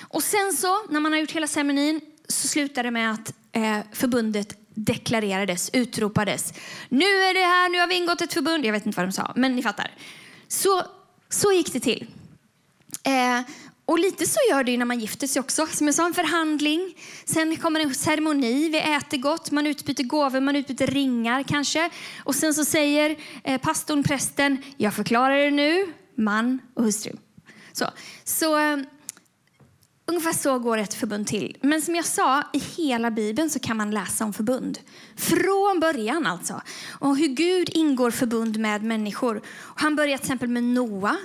Och 0.00 0.22
sen 0.22 0.52
så, 0.52 0.86
när 0.88 1.00
man 1.00 1.12
har 1.12 1.18
gjort 1.18 1.32
hela 1.32 1.46
ceremonin, 1.46 2.00
så 2.28 2.48
slutar 2.48 2.82
det 2.82 2.90
med 2.90 3.12
att 3.12 3.34
eh, 3.52 3.78
förbundet 3.92 4.65
deklarerades, 4.76 5.70
utropades. 5.72 6.52
Nu 6.88 7.04
är 7.04 7.34
det 7.34 7.40
här, 7.40 7.68
nu 7.68 7.80
har 7.80 7.86
vi 7.86 7.94
ingått 7.94 8.20
ett 8.20 8.32
förbund. 8.32 8.64
Jag 8.64 8.72
vet 8.72 8.86
inte 8.86 8.96
vad 8.96 9.08
de 9.08 9.12
sa, 9.12 9.32
men 9.36 9.56
ni 9.56 9.62
fattar. 9.62 9.90
Så, 10.48 10.82
så 11.28 11.52
gick 11.52 11.72
det 11.72 11.80
till. 11.80 12.06
Eh, 13.02 13.40
och 13.84 13.98
lite 13.98 14.26
så 14.26 14.38
gör 14.50 14.64
det 14.64 14.76
när 14.76 14.84
man 14.84 15.00
gifter 15.00 15.26
sig 15.26 15.40
också. 15.40 15.66
Som 15.66 15.86
jag 15.86 15.94
sa, 15.94 16.06
en 16.06 16.14
förhandling. 16.14 16.94
Sen 17.24 17.56
kommer 17.56 17.80
en 17.80 17.94
ceremoni, 17.94 18.68
vi 18.68 18.78
äter 18.78 19.18
gott, 19.18 19.50
man 19.50 19.66
utbyter 19.66 20.04
gåvor, 20.04 20.40
man 20.40 20.56
utbyter 20.56 20.86
ringar 20.86 21.42
kanske. 21.42 21.90
Och 22.24 22.34
sen 22.34 22.54
så 22.54 22.64
säger 22.64 23.16
eh, 23.44 23.60
pastorn, 23.60 24.02
prästen, 24.02 24.62
jag 24.76 24.94
förklarar 24.94 25.36
det 25.36 25.50
nu, 25.50 25.86
man 26.14 26.58
och 26.74 26.84
hustru. 26.84 27.12
Så, 27.72 27.86
så 28.24 28.58
eh, 28.58 28.76
Ungefär 30.08 30.32
så 30.32 30.58
går 30.58 30.78
ett 30.78 30.94
förbund 30.94 31.26
till. 31.26 31.56
Men 31.60 31.82
som 31.82 31.94
jag 31.94 32.04
sa, 32.04 32.42
i 32.52 32.58
hela 32.58 33.10
Bibeln 33.10 33.50
så 33.50 33.58
kan 33.58 33.76
man 33.76 33.90
läsa 33.90 34.24
om 34.24 34.32
förbund. 34.32 34.78
Från 35.16 35.80
början 35.80 36.26
alltså. 36.26 36.62
Och 36.88 37.16
hur 37.16 37.28
Gud 37.28 37.70
ingår 37.72 38.10
förbund 38.10 38.58
med 38.58 38.82
människor. 38.82 39.42
Han 39.76 39.96
börjar 39.96 40.16
till 40.16 40.24
exempel 40.24 40.48
med 40.48 40.64
Noa. 40.64 41.16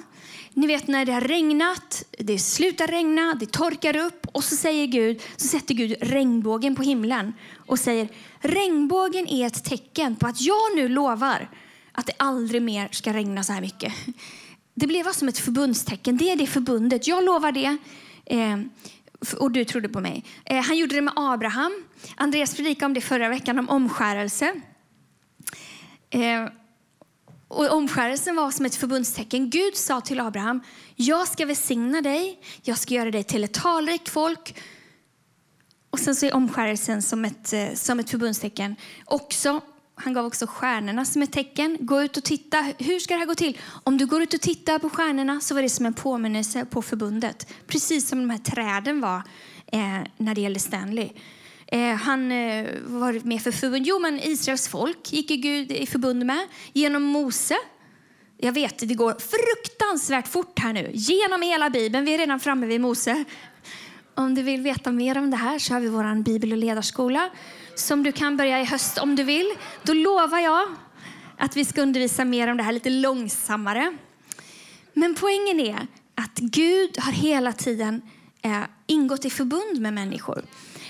Ni 0.54 0.68
vet 0.68 0.88
när 0.88 1.06
det 1.06 1.12
har 1.12 1.22
regnat, 1.22 2.04
det 2.20 2.40
slutar 2.40 2.88
regna, 2.88 3.34
det 3.40 3.52
torkar 3.52 3.96
upp 3.96 4.28
och 4.32 4.44
så 4.44 4.56
säger 4.56 4.88
Gud, 4.88 5.22
så 5.36 5.48
sätter 5.48 5.74
Gud 5.74 5.96
regnbågen 6.02 6.76
på 6.76 6.84
himlen 6.84 7.34
och 7.56 7.80
säger 7.80 8.10
regnbågen 8.40 9.28
är 9.28 9.48
ett 9.48 9.64
tecken 9.64 10.16
på 10.16 10.28
att 10.28 10.42
jag 10.42 10.76
nu 10.76 10.90
lovar 10.90 11.50
att 11.92 12.06
det 12.06 12.14
aldrig 12.18 12.62
mer 12.62 12.90
ska 12.92 13.14
regna 13.14 13.44
så 13.44 13.54
här 13.54 13.62
mycket. 13.62 13.94
Det 14.74 14.88
blev 14.88 15.12
som 15.14 15.28
ett 15.28 15.38
förbundstecken. 15.38 16.18
Det 16.18 16.32
är 16.32 16.36
det 16.36 16.48
förbundet. 16.48 17.08
Jag 17.08 17.24
lovar 17.24 17.52
det. 17.52 17.78
Eh, 18.32 18.58
och 19.38 19.52
du 19.52 19.66
trodde 19.66 19.90
på 19.90 20.02
mig. 20.02 20.24
Eh, 20.46 20.64
han 20.64 20.78
gjorde 20.78 20.96
det 20.96 21.02
med 21.02 21.14
Abraham. 21.16 21.84
Andreas 22.16 22.56
predikade 22.56 22.86
om 22.86 22.94
det 22.94 23.02
förra 23.02 23.30
veckan, 23.30 23.60
om 23.60 23.70
omskärelse. 23.70 24.54
Eh, 26.10 26.48
och 27.48 27.72
omskärelsen 27.72 28.36
var 28.36 28.52
som 28.52 28.66
ett 28.66 28.76
förbundstecken. 28.76 29.50
Gud 29.50 29.76
sa 29.76 30.02
till 30.02 30.20
Abraham, 30.20 30.62
jag 30.96 31.28
ska 31.28 31.46
välsigna 31.46 32.02
dig, 32.02 32.40
jag 32.62 32.78
ska 32.78 32.94
göra 32.94 33.12
dig 33.12 33.24
till 33.24 33.44
ett 33.44 33.54
talrikt 33.54 34.10
folk. 34.10 34.56
Och 35.90 36.00
sen 36.00 36.16
så 36.16 36.26
är 36.26 36.34
omskärelsen 36.34 37.02
som 37.02 37.26
ett, 37.26 37.54
eh, 37.54 37.74
som 37.74 38.00
ett 38.00 38.10
förbundstecken 38.10 38.76
också 39.06 39.62
han 40.04 40.14
gav 40.14 40.26
också 40.26 40.48
stjärnorna 40.48 41.06
som 41.06 41.22
ett 41.22 41.32
tecken. 41.32 41.78
Gå 41.80 42.02
ut 42.02 42.18
och 42.18 42.24
titta. 42.24 42.74
Hur 42.78 43.00
ska 43.00 43.14
det 43.14 43.20
här 43.20 43.26
gå 43.26 43.36
till? 43.36 43.58
Om 43.84 43.98
du 43.98 44.06
går 44.06 44.22
ut 44.22 44.34
och 44.34 44.42
tittar 44.42 44.80
på 44.80 44.90
stjärnorna 44.90 45.40
så 45.40 45.56
var 45.56 45.62
det 45.62 45.70
som 45.70 45.86
en 45.86 45.94
påminnelse 45.94 46.66
på 46.66 46.82
förbundet. 46.82 47.54
Precis 47.68 48.10
som 48.10 48.20
de 48.20 48.30
här 48.30 48.38
träden 48.38 49.02
var 49.02 49.24
eh, 49.72 49.80
när 50.18 50.36
det 50.36 50.42
gällde 50.42 50.60
Stanley. 50.60 51.10
eh, 51.68 51.96
han 51.96 52.32
eh, 52.32 52.68
var 52.84 53.28
med 53.28 53.42
för 53.42 53.52
förbund? 53.52 53.86
Jo, 53.88 54.00
men 54.00 54.20
Israels 54.20 54.68
folk 54.68 55.14
gick 55.14 55.28
Gud 55.28 55.72
i 55.72 55.86
förbund 55.86 56.26
med 56.26 56.48
genom 56.74 57.04
Mose. 57.04 57.56
Jag 58.38 58.52
vet, 58.52 58.80
det 58.80 58.96
går 58.96 59.14
fruktansvärt 59.14 60.28
fort 60.28 60.60
här 60.60 60.74
nu. 60.74 60.92
Genom 60.94 61.42
hela 61.42 61.70
Bibeln. 61.70 62.06
Vi 62.06 62.14
är 62.14 62.18
redan 62.18 62.40
framme 62.40 62.68
vid 62.68 62.82
Mose. 62.82 63.24
Om 64.16 64.36
du 64.36 64.42
vill 64.42 64.62
veta 64.62 64.92
mer 64.92 65.18
om 65.18 65.32
det 65.32 65.38
här 65.38 65.60
så 65.60 65.74
har 65.74 65.82
vi 65.82 65.88
vår 65.88 66.24
bibel 66.24 66.52
och 66.52 66.58
ledarskola 66.58 67.30
som 67.82 68.04
du 68.04 68.12
kan 68.12 68.38
börja 68.38 68.62
i 68.62 68.64
höst 68.64 68.98
om 68.98 69.16
du 69.16 69.24
vill. 69.24 69.52
Då 69.84 69.94
lovar 69.94 70.40
jag 70.40 70.68
att 71.38 71.58
vi 71.58 71.66
ska 71.66 71.82
undervisa 71.82 72.26
mer 72.26 72.48
om 72.48 72.58
det 72.58 72.64
här 72.64 72.72
lite 72.72 72.90
långsammare. 72.90 73.98
Men 74.94 75.16
poängen 75.16 75.60
är 75.60 75.88
att 76.16 76.40
Gud 76.40 76.98
har 77.00 77.12
hela 77.12 77.54
tiden 77.54 78.02
eh, 78.42 78.62
ingått 78.88 79.26
i 79.26 79.30
förbund 79.30 79.82
med 79.82 79.94
människor. 79.94 80.46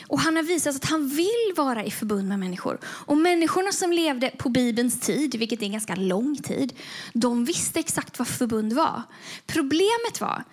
Och 0.07 0.19
Han 0.19 0.35
har 0.35 0.43
visat 0.43 0.75
att 0.75 0.85
han 0.85 1.09
vill 1.09 1.53
vara 1.55 1.83
i 1.85 1.91
förbund 1.91 2.27
med 2.27 2.39
människor. 2.39 2.79
Och 2.83 3.17
Människorna 3.17 3.71
som 3.71 3.91
levde 3.91 4.29
på 4.37 4.49
Bibelns 4.49 4.99
tid, 4.99 5.35
vilket 5.35 5.61
är 5.61 5.65
en 5.65 5.71
ganska 5.71 5.95
lång 5.95 6.35
tid, 6.35 6.73
de 7.13 7.45
visste 7.45 7.79
exakt 7.79 8.19
vad 8.19 8.27
förbund 8.27 8.73
var. 8.73 9.01
Problemet 9.45 10.21
var 10.21 10.43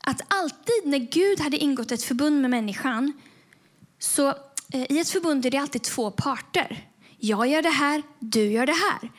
att 0.00 0.20
alltid 0.28 0.82
när 0.84 0.98
Gud 0.98 1.40
hade 1.40 1.56
ingått 1.56 1.92
ett 1.92 2.02
förbund 2.02 2.40
med 2.40 2.50
människan 2.50 3.12
så 3.98 4.34
Eh, 4.72 4.92
i 4.92 4.98
ett 4.98 5.08
förbund 5.08 5.46
är 5.46 5.50
det 5.50 5.58
alltid 5.58 5.82
två 5.82 6.10
parter. 6.10 6.88
Jag 7.18 7.46
gör 7.46 7.62
det 7.62 7.68
här, 7.68 8.02
du 8.18 8.44
gör 8.44 8.66
det 8.66 8.72
här. 8.72 9.12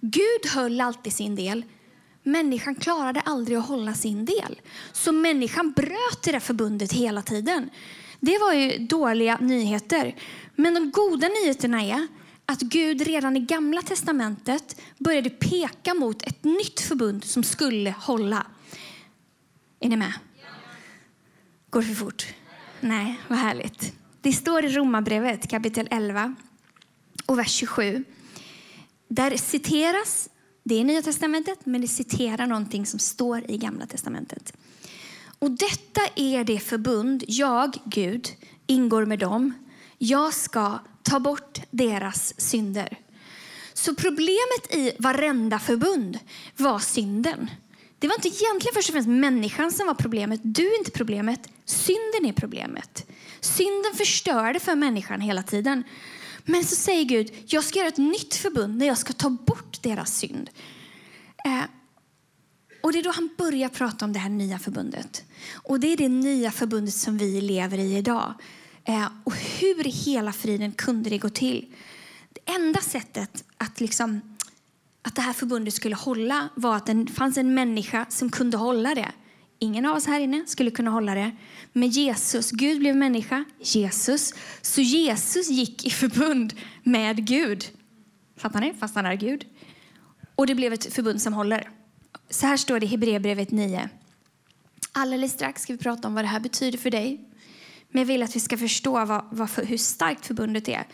Gud 0.00 0.52
höll 0.54 0.80
alltid 0.80 1.12
sin 1.12 1.36
del. 1.36 1.64
Människan 2.22 2.74
klarade 2.74 3.20
aldrig 3.20 3.58
att 3.58 3.66
hålla 3.66 3.94
sin 3.94 4.24
del. 4.24 4.60
Så 4.92 5.12
människan 5.12 5.72
bröt 5.72 6.22
det 6.24 6.32
där 6.32 6.40
förbundet 6.40 6.92
hela 6.92 7.22
tiden. 7.22 7.70
Det 8.20 8.38
var 8.38 8.52
ju 8.52 8.78
dåliga 8.78 9.38
nyheter. 9.40 10.16
Men 10.56 10.74
de 10.74 10.90
goda 10.90 11.28
nyheterna 11.28 11.82
är 11.82 12.06
att 12.46 12.60
Gud 12.60 13.00
redan 13.00 13.36
i 13.36 13.40
Gamla 13.40 13.82
testamentet 13.82 14.80
började 14.98 15.30
peka 15.30 15.94
mot 15.94 16.22
ett 16.22 16.44
nytt 16.44 16.80
förbund 16.80 17.24
som 17.24 17.42
skulle 17.42 17.90
hålla. 17.90 18.46
Är 19.80 19.88
ni 19.88 19.96
med? 19.96 20.12
Går 21.70 21.80
det 21.80 21.86
för 21.86 21.94
fort? 21.94 22.26
Nej, 22.80 23.20
vad 23.28 23.38
härligt. 23.38 23.99
Det 24.22 24.32
står 24.32 24.64
i 24.64 24.68
Romarbrevet 24.68 25.50
kapitel 25.50 25.88
11 25.90 26.34
och 27.26 27.38
vers 27.38 27.50
27. 27.50 28.04
Där 29.08 29.36
citeras, 29.36 30.28
det 30.62 30.80
är 30.80 30.84
Nya 30.84 31.02
testamentet, 31.02 31.66
men 31.66 31.80
det 31.80 31.88
citerar 31.88 32.46
någonting 32.46 32.86
som 32.86 32.98
står 32.98 33.50
i 33.50 33.56
Gamla 33.56 33.86
testamentet. 33.86 34.52
Och 35.38 35.50
detta 35.50 36.00
är 36.16 36.44
det 36.44 36.58
förbund 36.58 37.24
jag, 37.26 37.76
Gud, 37.84 38.28
ingår 38.66 39.06
med 39.06 39.18
dem. 39.18 39.52
Jag 39.98 40.34
ska 40.34 40.78
ta 41.02 41.20
bort 41.20 41.60
deras 41.70 42.40
synder. 42.40 42.98
Så 43.72 43.94
problemet 43.94 44.74
i 44.74 44.92
varenda 44.98 45.58
förbund 45.58 46.18
var 46.56 46.78
synden. 46.78 47.50
Det 47.98 48.08
var 48.08 48.14
inte 48.14 48.28
egentligen 48.28 48.74
först 48.74 48.88
och 48.88 48.92
främst 48.92 49.08
människan 49.08 49.72
som 49.72 49.86
var 49.86 49.94
problemet. 49.94 50.40
Du 50.42 50.66
är 50.66 50.78
inte 50.78 50.90
problemet. 50.90 51.48
Synden 51.70 52.26
är 52.26 52.32
problemet. 52.32 53.06
Synden 53.40 53.94
förstörde 53.94 54.60
för 54.60 54.74
människan 54.74 55.20
hela 55.20 55.42
tiden. 55.42 55.84
Men 56.44 56.64
så 56.64 56.76
säger 56.76 57.04
Gud, 57.04 57.32
jag 57.46 57.64
ska 57.64 57.78
göra 57.78 57.88
ett 57.88 57.96
nytt 57.96 58.34
förbund 58.34 58.78
när 58.78 58.86
jag 58.86 58.98
ska 58.98 59.12
ta 59.12 59.30
bort 59.30 59.82
deras 59.82 60.18
synd. 60.18 60.50
Eh, 61.44 61.62
och 62.82 62.92
det 62.92 62.98
är 62.98 63.02
då 63.02 63.10
han 63.10 63.30
börjar 63.38 63.68
prata 63.68 64.04
om 64.04 64.12
det 64.12 64.18
här 64.18 64.30
nya 64.30 64.58
förbundet. 64.58 65.24
Och 65.52 65.80
det 65.80 65.92
är 65.92 65.96
det 65.96 66.08
nya 66.08 66.50
förbundet 66.50 66.94
som 66.94 67.18
vi 67.18 67.40
lever 67.40 67.78
i 67.78 67.96
idag. 67.96 68.34
Eh, 68.84 69.08
och 69.24 69.34
hur 69.34 69.86
i 69.86 69.90
hela 69.90 70.32
friden 70.32 70.72
kunde 70.72 71.10
det 71.10 71.18
gå 71.18 71.28
till? 71.28 71.74
Det 72.32 72.52
enda 72.52 72.80
sättet 72.80 73.44
att 73.56 73.80
liksom 73.80 74.36
att 75.02 75.14
det 75.14 75.22
här 75.22 75.32
förbundet 75.32 75.74
skulle 75.74 75.96
hålla 75.96 76.48
var 76.54 76.76
att 76.76 76.86
det 76.86 77.06
fanns 77.14 77.38
en 77.38 77.54
människa 77.54 78.06
som 78.08 78.30
kunde 78.30 78.56
hålla 78.56 78.94
det. 78.94 79.12
Ingen 79.62 79.86
av 79.86 79.96
oss 79.96 80.06
här 80.06 80.20
inne 80.20 80.44
skulle 80.46 80.70
kunna 80.70 80.90
hålla 80.90 81.14
det. 81.14 81.30
Men 81.72 81.88
Jesus, 81.88 82.50
Gud 82.50 82.78
blev 82.78 82.96
människa, 82.96 83.44
Jesus. 83.60 84.34
Så 84.62 84.80
Jesus 84.80 85.48
gick 85.48 85.86
i 85.86 85.90
förbund 85.90 86.54
med 86.82 87.26
Gud. 87.26 87.64
Fattar 88.36 88.60
ni? 88.60 88.74
Fast 88.80 88.94
han 88.94 89.06
är 89.06 89.14
Gud. 89.14 89.46
Och 90.34 90.46
det 90.46 90.54
blev 90.54 90.72
ett 90.72 90.94
förbund 90.94 91.22
som 91.22 91.32
håller. 91.32 91.70
Så 92.30 92.46
här 92.46 92.56
står 92.56 92.80
det 92.80 92.86
i 92.86 92.88
Hebreerbrevet 92.88 93.50
9. 93.50 93.88
Alldeles 94.92 95.32
strax 95.32 95.62
ska 95.62 95.72
vi 95.72 95.78
prata 95.78 96.08
om 96.08 96.14
vad 96.14 96.24
det 96.24 96.28
här 96.28 96.40
betyder 96.40 96.78
för 96.78 96.90
dig. 96.90 97.20
Men 97.90 98.00
jag 98.00 98.06
vill 98.06 98.22
att 98.22 98.36
vi 98.36 98.40
ska 98.40 98.58
förstå 98.58 99.04
vad, 99.04 99.24
vad, 99.30 99.50
hur 99.50 99.78
starkt 99.78 100.26
förbundet 100.26 100.68
är. 100.68 100.86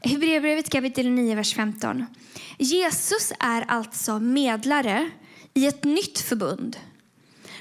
Hebreerbrevet 0.00 0.70
kapitel 0.70 1.10
9, 1.10 1.34
vers 1.34 1.54
15. 1.54 2.06
Jesus 2.58 3.32
är 3.40 3.64
alltså 3.68 4.18
medlare 4.18 5.10
i 5.54 5.66
ett 5.66 5.84
nytt 5.84 6.18
förbund 6.18 6.76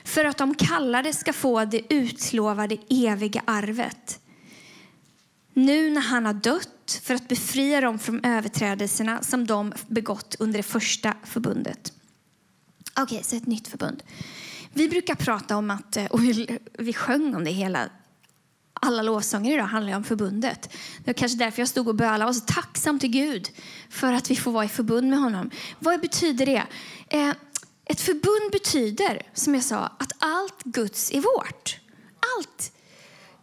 för 0.03 0.25
att 0.25 0.37
de 0.37 0.55
kallade 0.55 1.13
ska 1.13 1.33
få 1.33 1.65
det 1.65 1.93
utlovade 1.93 2.77
eviga 2.89 3.41
arvet. 3.45 4.19
Nu 5.53 5.89
när 5.89 6.01
han 6.01 6.25
har 6.25 6.33
dött 6.33 7.01
för 7.03 7.13
att 7.13 7.27
befria 7.27 7.81
dem 7.81 7.99
från 7.99 8.25
överträdelserna 8.25 9.23
som 9.23 9.47
de 9.47 9.73
begått 9.87 10.35
under 10.39 10.59
det 10.59 10.63
första 10.63 11.13
förbundet. 11.23 11.93
Okej, 12.91 13.03
okay, 13.03 13.23
så 13.23 13.35
ett 13.35 13.47
nytt 13.47 13.67
förbund. 13.67 14.03
Vi 14.73 14.89
brukar 14.89 15.15
prata 15.15 15.57
om 15.57 15.71
att, 15.71 15.97
eh, 15.97 16.05
och 16.05 16.23
vi, 16.23 16.59
vi 16.73 16.93
sjöng 16.93 17.35
om 17.35 17.43
det 17.43 17.51
hela 17.51 17.89
alla 18.73 19.01
lovsånger 19.01 19.53
idag 19.53 19.65
handlar 19.65 19.95
om 19.95 20.03
förbundet. 20.03 20.69
Det 20.97 21.05
var 21.05 21.13
kanske 21.13 21.37
därför 21.37 21.61
jag 21.61 21.69
stod 21.69 21.87
och 21.87 21.95
bölade 21.95 22.19
Jag 22.19 22.25
var 22.25 22.33
så 22.33 22.45
tacksam 22.47 22.99
till 22.99 23.09
Gud 23.09 23.49
för 23.89 24.13
att 24.13 24.31
vi 24.31 24.35
får 24.35 24.51
vara 24.51 24.65
i 24.65 24.69
förbund 24.69 25.09
med 25.09 25.19
honom. 25.19 25.49
Vad 25.79 26.01
betyder 26.01 26.45
det? 26.45 26.63
Eh, 27.07 27.33
ett 27.85 28.01
förbund 28.01 28.51
betyder, 28.51 29.21
som 29.33 29.55
jag 29.55 29.63
sa, 29.63 29.77
att 29.77 30.11
allt 30.19 30.63
Guds 30.63 31.11
är 31.11 31.21
vårt. 31.21 31.79
Allt. 32.37 32.71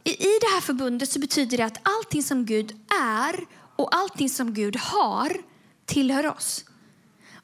I, 0.04 0.10
I 0.10 0.38
det 0.40 0.46
här 0.54 0.60
förbundet 0.60 1.08
så 1.08 1.18
betyder 1.18 1.56
det 1.56 1.64
att 1.64 1.80
allting 1.82 2.22
som 2.22 2.46
Gud 2.46 2.76
är 3.02 3.46
och 3.76 3.94
allting 3.94 4.28
som 4.28 4.54
Gud 4.54 4.76
har 4.76 5.36
tillhör 5.86 6.26
oss. 6.26 6.64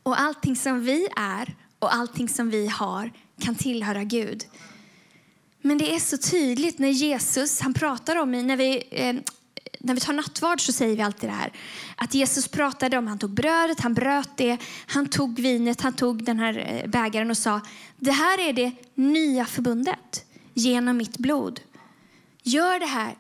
Och 0.03 0.21
allting 0.21 0.57
som 0.57 0.81
vi 0.85 1.09
är 1.17 1.57
och 1.79 1.95
allting 1.95 2.29
som 2.29 2.51
vi 2.51 2.67
har 2.67 3.13
kan 3.41 3.55
tillhöra 3.55 4.05
Gud. 4.05 4.45
Men 5.63 5.79
det 5.79 5.95
är 5.95 5.99
så 5.99 6.19
tydligt 6.19 6.79
när 6.79 6.89
Jesus, 6.89 7.61
han 7.61 7.75
pratar 7.75 8.17
om, 8.17 8.33
när 8.33 8.57
vi, 8.57 8.89
eh, 8.91 9.17
när 9.81 9.95
vi 9.95 10.01
tar 10.01 10.13
nattvard 10.13 10.61
så 10.61 10.73
säger 10.73 10.97
vi 10.97 11.03
alltid 11.03 11.29
det 11.29 11.35
här. 11.35 11.53
Att 11.97 12.15
Jesus 12.15 12.49
pratade 12.49 12.99
om, 12.99 13.07
han 13.07 13.19
tog 13.19 13.31
brödet, 13.31 13.81
han 13.81 13.95
bröt 13.95 14.37
det, 14.37 14.59
han 14.87 15.09
tog 15.09 15.41
vinet, 15.41 15.81
han 15.81 15.93
tog 15.93 16.25
den 16.25 16.39
här 16.39 16.83
eh, 16.83 16.91
bägaren 16.91 17.31
och 17.31 17.39
sa, 17.39 17.61
det 17.97 18.13
här 18.13 18.49
är 18.49 18.53
det 18.53 18.73
nya 18.95 19.45
förbundet 19.45 20.25
genom 20.55 20.97
mitt 20.97 21.19
blod. 21.19 21.61
Gör 22.43 22.81
det 22.81 22.87
här 22.87 23.15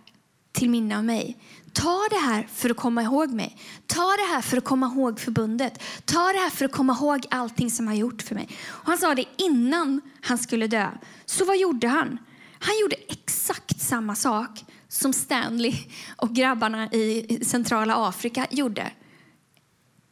till 0.52 0.70
minne 0.70 0.98
av 0.98 1.04
mig. 1.04 1.38
Ta 1.72 2.08
det 2.10 2.18
här 2.18 2.48
för 2.52 2.70
att 2.70 2.76
komma 2.76 3.02
ihåg 3.02 3.30
mig. 3.30 3.58
Ta 3.86 4.00
det 4.16 4.34
här 4.34 4.40
för 4.40 4.56
att 4.56 4.64
komma 4.64 4.86
ihåg 4.86 5.20
förbundet. 5.20 5.82
Ta 6.04 6.32
det 6.32 6.38
här 6.38 6.50
för 6.50 6.64
att 6.64 6.72
komma 6.72 6.92
ihåg 6.92 7.26
allting 7.30 7.70
som 7.70 7.86
han 7.86 7.96
gjort 7.96 8.22
för 8.22 8.34
mig. 8.34 8.48
Och 8.66 8.86
han 8.86 8.98
sa 8.98 9.14
det 9.14 9.24
innan 9.36 10.00
han 10.20 10.38
skulle 10.38 10.66
dö. 10.66 10.90
Så 11.26 11.44
vad 11.44 11.58
gjorde 11.58 11.88
han? 11.88 12.18
Han 12.58 12.78
gjorde 12.80 12.96
exakt 13.08 13.80
samma 13.80 14.14
sak 14.14 14.64
som 14.88 15.12
Stanley 15.12 15.74
och 16.16 16.34
grabbarna 16.34 16.92
i 16.92 17.38
centrala 17.44 18.08
Afrika 18.08 18.46
gjorde. 18.50 18.90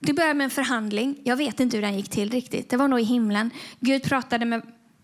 Det 0.00 0.12
började 0.12 0.34
med 0.34 0.44
en 0.44 0.50
förhandling. 0.50 1.20
Jag 1.24 1.36
vet 1.36 1.60
inte 1.60 1.76
hur 1.76 1.82
den 1.82 1.96
gick 1.96 2.08
till 2.08 2.30
riktigt. 2.30 2.70
Det 2.70 2.76
var 2.76 2.88
nog 2.88 3.00
i 3.00 3.04
himlen. 3.04 3.50
Gud 3.80 4.02
pratade 4.02 4.44
med, 4.44 4.62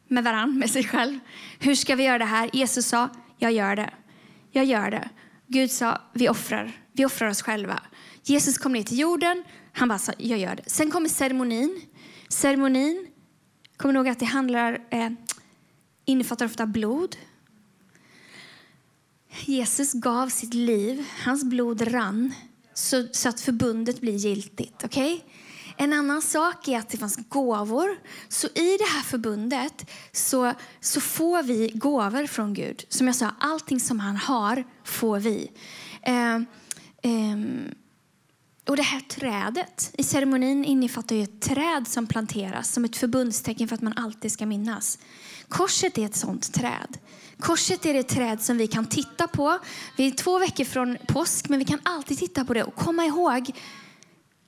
med 0.08 0.24
varann, 0.24 0.58
med 0.58 0.70
sig 0.70 0.84
själv. 0.84 1.18
Hur 1.58 1.74
ska 1.74 1.96
vi 1.96 2.04
göra 2.04 2.18
det 2.18 2.24
här? 2.24 2.50
Jesus 2.52 2.86
sa, 2.86 3.08
jag 3.38 3.52
gör 3.52 3.76
det. 3.76 3.90
Jag 4.50 4.64
gör 4.64 4.90
det. 4.90 5.08
Gud 5.46 5.70
sa, 5.70 6.00
vi 6.12 6.28
offrar. 6.28 6.72
Vi 6.92 7.04
offrar 7.04 7.28
oss 7.28 7.42
själva. 7.42 7.82
Jesus 8.24 8.58
kom 8.58 8.72
ner 8.72 8.82
till 8.82 8.98
jorden. 8.98 9.44
Han 9.72 9.88
bara 9.88 9.98
sa, 9.98 10.12
jag 10.18 10.38
gör 10.38 10.56
det. 10.56 10.62
Sen 10.66 10.90
kommer 10.90 11.08
ceremonin. 11.08 11.80
Ceremonin, 12.28 13.06
kommer 13.76 13.94
nog 13.94 14.08
att 14.08 14.18
det 14.18 14.24
handlar, 14.24 14.78
eh, 14.90 15.10
innefattar 16.04 16.46
ofta 16.46 16.66
blod. 16.66 17.16
Jesus 19.44 19.92
gav 19.92 20.28
sitt 20.28 20.54
liv, 20.54 21.06
hans 21.24 21.44
blod 21.44 21.92
rann 21.92 22.34
så, 22.74 23.06
så 23.12 23.28
att 23.28 23.40
förbundet 23.40 24.00
blir 24.00 24.16
giltigt. 24.16 24.84
Okay? 24.84 25.20
En 25.76 25.92
annan 25.92 26.22
sak 26.22 26.68
är 26.68 26.78
att 26.78 26.88
det 26.88 26.98
fanns 26.98 27.18
gåvor. 27.28 27.96
Så 28.28 28.46
i 28.46 28.76
det 28.78 28.84
här 28.84 29.02
förbundet 29.02 29.90
så, 30.12 30.52
så 30.80 31.00
får 31.00 31.42
vi 31.42 31.70
gåvor 31.74 32.26
från 32.26 32.54
Gud. 32.54 32.84
Som 32.88 33.06
jag 33.06 33.16
sa, 33.16 33.30
allting 33.40 33.80
som 33.80 34.00
han 34.00 34.16
har 34.16 34.64
får 34.84 35.18
vi. 35.18 35.50
Eh, 36.02 36.34
eh, 37.02 37.38
och 38.68 38.76
det 38.76 38.82
här 38.82 39.00
trädet 39.00 39.90
i 39.98 40.02
ceremonin 40.02 40.64
innefattar 40.64 41.16
ju 41.16 41.22
ett 41.22 41.40
träd 41.40 41.88
som 41.88 42.06
planteras 42.06 42.72
som 42.72 42.84
ett 42.84 42.96
förbundstecken 42.96 43.68
för 43.68 43.74
att 43.74 43.82
man 43.82 43.92
alltid 43.96 44.32
ska 44.32 44.46
minnas. 44.46 44.98
Korset 45.48 45.98
är 45.98 46.06
ett 46.06 46.16
sånt 46.16 46.52
träd. 46.52 46.98
Korset 47.40 47.86
är 47.86 47.94
det 47.94 48.02
träd 48.02 48.42
som 48.42 48.56
vi 48.58 48.66
kan 48.66 48.86
titta 48.86 49.28
på. 49.28 49.58
Vi 49.96 50.06
är 50.06 50.10
två 50.10 50.38
veckor 50.38 50.64
från 50.64 50.98
påsk, 51.08 51.48
men 51.48 51.58
vi 51.58 51.64
kan 51.64 51.80
alltid 51.82 52.18
titta 52.18 52.44
på 52.44 52.54
det 52.54 52.64
och 52.64 52.74
komma 52.74 53.04
ihåg 53.04 53.50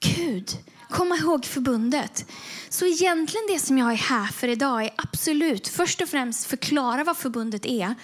Gud. 0.00 0.50
Komma 0.90 1.16
ihåg 1.16 1.44
förbundet. 1.44 2.26
Så 2.68 2.86
egentligen 2.86 3.46
det 3.48 3.58
som 3.58 3.78
jag 3.78 3.92
är 3.92 3.96
här 3.96 4.26
för 4.26 4.48
idag 4.48 4.84
är 4.84 4.90
absolut 4.96 5.68
först 5.68 6.02
och 6.02 6.08
främst 6.08 6.46
förklara 6.46 7.04
vad 7.04 7.16
förbundet 7.16 7.66
är 7.66 7.94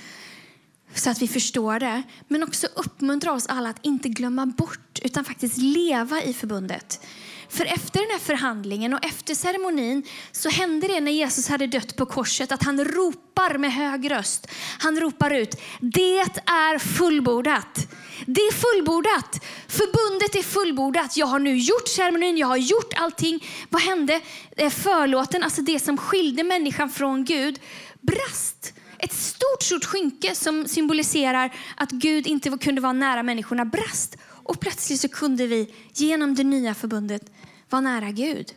så 0.94 1.10
att 1.10 1.22
vi 1.22 1.28
förstår 1.28 1.80
det. 1.80 2.02
Men 2.28 2.42
också 2.42 2.66
uppmuntra 2.74 3.32
oss 3.32 3.46
alla 3.46 3.70
att 3.70 3.84
inte 3.84 4.08
glömma 4.08 4.46
bort 4.46 4.98
utan 5.02 5.24
faktiskt 5.24 5.56
leva 5.56 6.22
i 6.22 6.34
förbundet. 6.34 7.00
För 7.48 7.64
efter 7.64 8.00
den 8.00 8.10
här 8.10 8.18
förhandlingen 8.18 8.94
och 8.94 9.04
efter 9.04 9.34
ceremonin 9.34 10.02
så 10.32 10.48
hände 10.48 10.88
det 10.88 11.00
när 11.00 11.12
Jesus 11.12 11.48
hade 11.48 11.66
dött 11.66 11.96
på 11.96 12.06
korset 12.06 12.52
att 12.52 12.62
han 12.62 12.84
ropar 12.84 13.58
med 13.58 13.72
hög 13.72 14.10
röst. 14.10 14.46
Han 14.78 15.00
ropar 15.00 15.30
ut, 15.30 15.60
det 15.80 16.18
är 16.18 16.78
fullbordat. 16.78 17.88
Det 18.26 18.40
är 18.40 18.52
fullbordat. 18.52 19.44
Förbundet 19.68 20.34
är 20.34 20.42
fullbordat. 20.42 21.16
Jag 21.16 21.26
har 21.26 21.38
nu 21.38 21.56
gjort 21.56 21.88
ceremonin, 21.88 22.36
jag 22.36 22.46
har 22.46 22.56
gjort 22.56 22.94
allting. 22.96 23.46
Vad 23.68 23.82
hände? 23.82 24.20
Eh, 24.56 24.70
förlåten, 24.70 25.42
alltså 25.42 25.62
det 25.62 25.78
som 25.78 25.96
skilde 25.96 26.44
människan 26.44 26.90
från 26.90 27.24
Gud, 27.24 27.60
brast. 28.00 28.72
Ett 28.98 29.12
stort, 29.12 29.62
stort 29.62 29.84
skynke 29.84 30.34
som 30.34 30.68
symboliserar 30.68 31.54
att 31.76 31.90
Gud 31.90 32.26
inte 32.26 32.50
kunde 32.50 32.80
vara 32.80 32.92
nära 32.92 33.22
människorna 33.22 33.64
brast. 33.64 34.16
Och 34.48 34.60
plötsligt 34.60 35.00
så 35.00 35.08
kunde 35.08 35.46
vi 35.46 35.74
genom 35.94 36.34
det 36.34 36.44
nya 36.44 36.74
förbundet 36.74 37.22
vara 37.70 37.80
nära 37.80 38.10
Gud. 38.10 38.54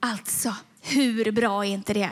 Alltså, 0.00 0.54
hur 0.80 1.30
bra 1.30 1.64
är 1.64 1.70
inte 1.70 1.94
det? 1.94 2.10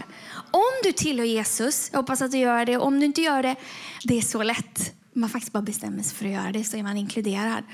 Om 0.51 0.73
du 0.83 0.93
tillhör 0.93 1.27
Jesus, 1.27 1.89
jag 1.93 1.99
hoppas 1.99 2.23
att 2.23 2.31
du 2.31 2.39
gör 2.39 2.65
det. 2.65 2.77
Om 2.77 3.01
du 3.01 3.07
inte 3.07 3.23
gör 3.23 3.43
det, 3.43 3.57
det 4.05 4.19
är 4.19 4.23
så 4.23 4.43
lätt. 4.43 4.93
Man 5.13 5.31
faktiskt 5.31 5.53
bara 5.53 5.63
bestämmer 5.63 6.03
sig 6.03 6.17
för 6.17 6.25
att 6.25 6.33
göra 6.33 6.53
det 6.53 6.65
så 6.65 6.77
är 6.77 6.83
man 6.83 6.97
inkluderad. 6.97 7.65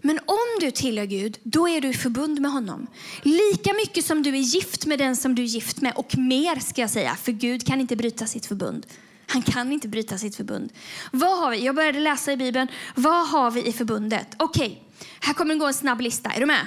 Men 0.00 0.18
om 0.18 0.60
du 0.60 0.70
tillhör 0.70 1.04
Gud, 1.04 1.38
då 1.42 1.68
är 1.68 1.80
du 1.80 1.88
i 1.88 1.94
förbund 1.94 2.40
med 2.40 2.50
honom. 2.50 2.86
Lika 3.22 3.72
mycket 3.72 4.04
som 4.04 4.22
du 4.22 4.30
är 4.30 4.40
gift 4.40 4.86
med 4.86 4.98
den 4.98 5.16
som 5.16 5.34
du 5.34 5.42
är 5.42 5.46
gift 5.46 5.80
med 5.80 5.92
och 5.96 6.18
mer 6.18 6.60
ska 6.60 6.80
jag 6.80 6.90
säga. 6.90 7.16
För 7.16 7.32
Gud 7.32 7.66
kan 7.66 7.80
inte 7.80 7.96
bryta 7.96 8.26
sitt 8.26 8.46
förbund. 8.46 8.86
Han 9.26 9.42
kan 9.42 9.72
inte 9.72 9.88
bryta 9.88 10.18
sitt 10.18 10.36
förbund. 10.36 10.72
Vad 11.12 11.38
har 11.38 11.50
vi? 11.50 11.64
Jag 11.64 11.74
började 11.74 12.00
läsa 12.00 12.32
i 12.32 12.36
Bibeln. 12.36 12.68
Vad 12.94 13.28
har 13.28 13.50
vi 13.50 13.66
i 13.66 13.72
förbundet? 13.72 14.26
Okej, 14.36 14.66
okay. 14.66 14.78
här 15.20 15.34
kommer 15.34 15.54
det 15.54 15.60
gå 15.60 15.66
en 15.66 15.74
snabb 15.74 16.00
lista. 16.00 16.30
Är 16.30 16.40
du 16.40 16.46
med? 16.46 16.66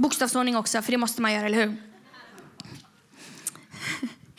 Bokstavsordning 0.00 0.56
också, 0.56 0.82
för 0.82 0.92
det 0.92 0.98
måste 0.98 1.22
man 1.22 1.32
göra, 1.32 1.46
eller 1.46 1.66
hur? 1.66 1.76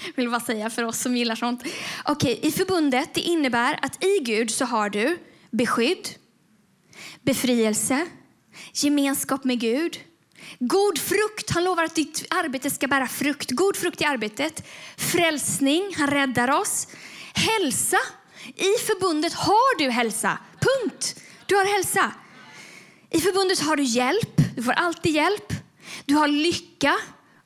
vill 0.16 0.30
bara 0.30 0.40
säga 0.40 0.70
för 0.70 0.84
oss 0.84 1.00
som 1.00 1.18
gillar 1.18 1.36
sånt. 1.36 1.62
Okej, 2.06 2.38
okay. 2.38 2.50
i 2.50 2.52
förbundet 2.52 3.14
det 3.14 3.22
innebär 3.22 3.80
att 3.82 4.04
i 4.04 4.20
Gud 4.20 4.52
så 4.52 4.66
har 4.66 4.90
du 4.90 5.18
beskydd, 5.52 6.10
befrielse, 7.22 8.06
gemenskap 8.74 9.44
med 9.44 9.60
Gud, 9.60 10.00
God 10.60 10.98
frukt, 10.98 11.50
han 11.50 11.64
lovar 11.64 11.84
att 11.84 11.96
ditt 11.96 12.26
arbete 12.30 12.70
ska 12.70 12.88
bära 12.88 13.08
frukt. 13.08 13.52
God 13.52 13.76
frukt 13.78 14.02
i 14.02 14.06
arbetet. 14.06 14.68
Frälsning, 14.98 15.96
han 15.98 16.08
räddar 16.08 16.52
oss. 16.52 16.88
Hälsa. 17.34 17.98
I 18.56 18.86
förbundet 18.86 19.34
har 19.34 19.80
du 19.80 19.90
hälsa. 19.90 20.38
Punkt. 20.60 21.16
Du 21.46 21.56
har 21.56 21.66
hälsa. 21.66 22.12
I 23.12 23.22
förbundet 23.22 23.60
har 23.60 23.76
du 23.76 23.84
hjälp. 23.84 24.42
Du 24.56 24.64
får 24.64 24.72
alltid 24.72 25.16
hjälp. 25.16 25.54
Du 26.06 26.16
har 26.16 26.28
lycka. 26.28 26.98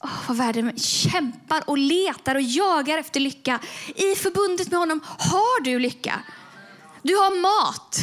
Oh, 0.04 0.28
vad 0.28 0.38
världen 0.38 0.78
kämpar 0.78 1.70
och 1.70 1.78
letar 1.78 2.36
och 2.36 2.42
jagar 2.42 2.98
efter 2.98 3.20
lycka. 3.20 3.60
I 3.96 4.16
förbundet 4.16 4.72
med 4.72 4.80
honom 4.80 5.02
har 5.04 5.64
du 5.64 5.80
lycka. 5.80 6.20
Du 7.02 7.16
har 7.16 7.42
mat. 7.42 7.98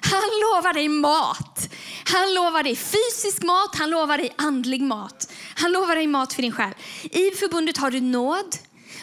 Han 0.00 0.22
lovar 0.22 0.72
dig 0.72 0.88
mat. 0.88 1.68
Han 2.04 2.34
lovar 2.34 2.62
dig 2.62 2.76
fysisk 2.76 3.42
mat, 3.42 3.76
han 3.78 3.90
lovar 3.90 4.18
dig 4.18 4.34
andlig 4.36 4.82
mat. 4.82 5.32
Han 5.54 5.72
lovar 5.72 5.96
dig 5.96 6.06
mat 6.06 6.32
för 6.32 6.42
din 6.42 6.52
själ. 6.52 6.74
I 7.02 7.30
förbundet 7.30 7.76
har 7.76 7.90
du 7.90 8.00
nåd. 8.00 8.56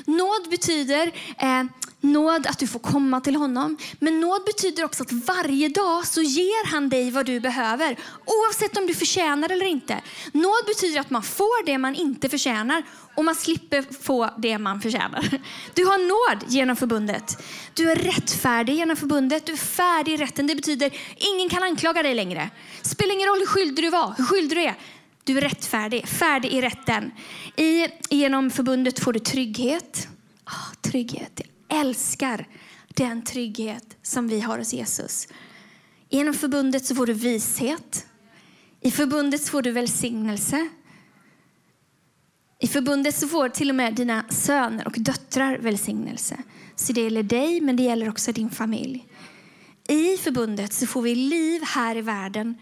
Nåd 0.06 0.50
betyder 0.50 1.12
eh, 1.38 1.64
nåd 2.02 2.48
att 2.48 2.60
du 2.60 2.68
får 2.68 2.80
komma 2.80 3.22
till 3.22 3.36
honom. 3.36 3.78
Men 4.00 4.20
nåd 4.20 4.42
betyder 4.46 4.86
också 4.86 5.04
att 5.04 5.12
varje 5.12 5.70
dag 5.70 6.08
så 6.08 6.22
ger 6.22 6.68
han 6.72 6.90
dig 6.90 7.12
vad 7.12 7.26
du 7.26 7.40
behöver. 7.40 8.00
Oavsett 8.26 8.78
om 8.78 8.88
du 8.88 8.94
förtjänar 8.94 9.50
eller 9.50 9.66
inte. 9.66 10.02
Nåd 10.32 10.66
betyder 10.66 11.00
att 11.00 11.10
man 11.10 11.24
får 11.24 11.66
det 11.66 11.78
man 11.78 11.96
inte 11.96 12.30
förtjänar 12.30 12.84
och 13.16 13.26
man 13.26 13.36
slipper 13.36 13.86
få 14.02 14.30
det 14.38 14.58
man 14.58 14.82
förtjänar. 14.82 15.42
Du 15.74 15.86
har 15.86 15.98
nåd 15.98 16.44
genom 16.48 16.76
förbundet. 16.76 17.44
Du 17.74 17.92
är 17.92 17.96
rättfärdig 17.96 18.76
genom 18.76 18.96
förbundet. 18.96 19.46
Du 19.46 19.52
är 19.52 19.58
färdig 19.58 20.14
i 20.14 20.18
rätten. 20.18 20.48
Det 20.48 20.56
betyder 20.56 20.94
ingen 21.16 21.50
kan 21.50 21.64
anklaga 21.64 22.04
dig 22.04 22.16
längre. 22.16 22.50
Spelar 22.82 23.14
ingen 23.14 23.30
roll 23.30 23.40
hur 23.40 23.46
skyldig 23.46 23.86
du 23.86 23.90
var, 23.90 24.14
hur 24.18 24.24
skyldig 24.24 24.58
du 24.58 24.62
är. 24.62 24.76
Du 25.24 25.38
är 25.38 25.42
rättfärdig, 25.42 26.08
färdig 26.08 26.54
i 26.54 26.62
rätten. 26.62 27.12
I, 27.56 27.88
genom 28.10 28.52
förbundet 28.52 29.00
får 29.00 29.14
du 29.14 29.20
trygghet. 29.20 30.08
Oh, 30.46 30.74
trygghet. 30.82 31.42
Jag 31.44 31.57
älskar 31.70 32.48
den 32.88 33.24
trygghet 33.24 33.98
som 34.02 34.28
vi 34.28 34.40
har 34.40 34.58
hos 34.58 34.74
Jesus. 34.74 35.28
Genom 36.10 36.34
förbundet 36.34 36.86
så 36.86 36.96
får 36.96 37.06
du 37.06 37.14
vishet. 37.14 38.08
I 38.82 38.92
förbundet 38.92 39.50
får 39.50 39.62
du 39.62 39.72
välsignelse. 39.72 40.70
I 42.60 42.68
förbundet 42.68 43.16
så 43.16 43.28
får 43.28 43.50
till 43.50 43.70
och 43.70 43.76
med 43.76 43.96
dina 43.96 44.26
söner 44.30 44.88
och 44.88 44.96
döttrar 44.98 45.58
välsignelse. 45.58 46.38
Så 46.76 46.94
det 46.94 47.02
gäller 47.02 47.24
dig, 47.24 47.62
men 47.62 47.76
det 47.76 47.84
gäller 47.84 48.10
också 48.10 48.32
din 48.32 48.50
familj. 48.50 49.08
I 49.88 50.18
förbundet 50.18 50.74
så 50.74 50.88
får 50.88 51.02
vi 51.02 51.16
liv 51.16 51.62
här 51.66 51.96
i 51.96 52.02
världen 52.02 52.58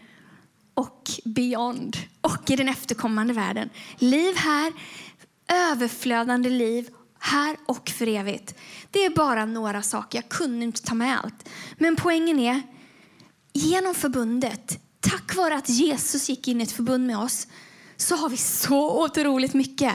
och 0.74 1.12
beyond 1.26 1.98
och 2.22 2.50
i 2.50 2.56
den 2.56 2.70
efterkommande 2.70 3.34
världen. 3.34 3.70
Liv 3.98 4.36
här, 4.36 4.74
överflödande 5.48 6.50
liv 6.50 6.90
här 7.26 7.58
och 7.66 7.90
för 7.90 8.08
evigt. 8.08 8.56
Det 8.92 9.06
är 9.06 9.10
bara 9.10 9.46
några 9.46 9.82
saker. 9.82 10.18
Jag 10.18 10.30
kunde 10.30 10.66
inte 10.66 10.82
ta 10.82 10.96
med 10.96 11.20
allt. 11.24 11.50
Men 11.78 11.96
poängen 11.96 12.40
är, 12.40 12.62
genom 13.54 13.96
förbundet, 13.96 14.80
tack 15.00 15.36
vare 15.36 15.56
att 15.56 15.70
Jesus 15.70 16.30
gick 16.30 16.48
in 16.48 16.62
i 16.62 16.64
ett 16.64 16.72
förbund 16.72 17.08
med 17.08 17.18
oss, 17.18 17.48
så 17.98 18.16
har 18.16 18.30
vi 18.30 18.38
så 18.38 19.04
otroligt 19.04 19.54
mycket. 19.54 19.94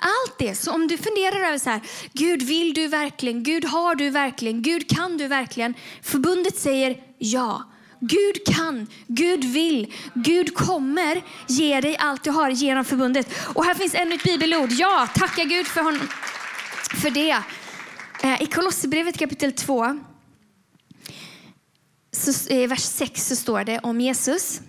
Allt 0.00 0.38
det. 0.38 0.54
Så 0.54 0.72
om 0.72 0.88
du 0.88 0.96
funderar 0.98 1.48
över 1.48 1.58
så 1.58 1.70
här, 1.70 1.80
Gud 2.12 2.42
vill 2.42 2.74
du 2.74 2.88
verkligen? 2.88 3.42
Gud 3.42 3.64
har 3.64 3.94
du 3.94 4.10
verkligen? 4.10 4.62
Gud 4.62 4.90
kan 4.90 5.16
du 5.16 5.28
verkligen? 5.28 5.74
Förbundet 6.02 6.56
säger 6.56 7.00
ja. 7.18 7.62
Gud 8.00 8.56
kan, 8.56 8.86
Gud 9.06 9.44
vill, 9.44 9.92
Gud 10.14 10.54
kommer 10.54 11.22
ge 11.46 11.80
dig 11.80 11.96
allt 11.96 12.24
du 12.24 12.30
har 12.30 12.50
genom 12.50 12.84
förbundet. 12.84 13.28
Och 13.54 13.64
här 13.64 13.74
finns 13.74 13.94
ännu 13.94 14.14
ett 14.14 14.22
bibelord. 14.22 14.72
Ja, 14.72 15.08
tacka 15.14 15.44
Gud 15.44 15.66
för, 15.66 15.80
honom, 15.80 16.08
för 16.94 17.10
det. 17.10 17.42
Eh, 18.22 18.42
I 18.42 18.46
Kolosserbrevet 18.46 19.18
kapitel 19.18 19.52
2, 19.52 19.98
i 22.48 22.62
eh, 22.62 22.68
vers 22.68 22.82
6 22.82 23.28
så 23.28 23.36
står 23.36 23.64
det 23.64 23.78
om 23.78 24.00
Jesus. 24.00 24.60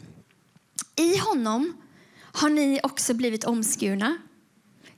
I 0.96 1.18
honom 1.18 1.74
har 2.20 2.50
ni 2.50 2.80
också 2.84 3.14
blivit 3.14 3.44
omskurna. 3.44 4.18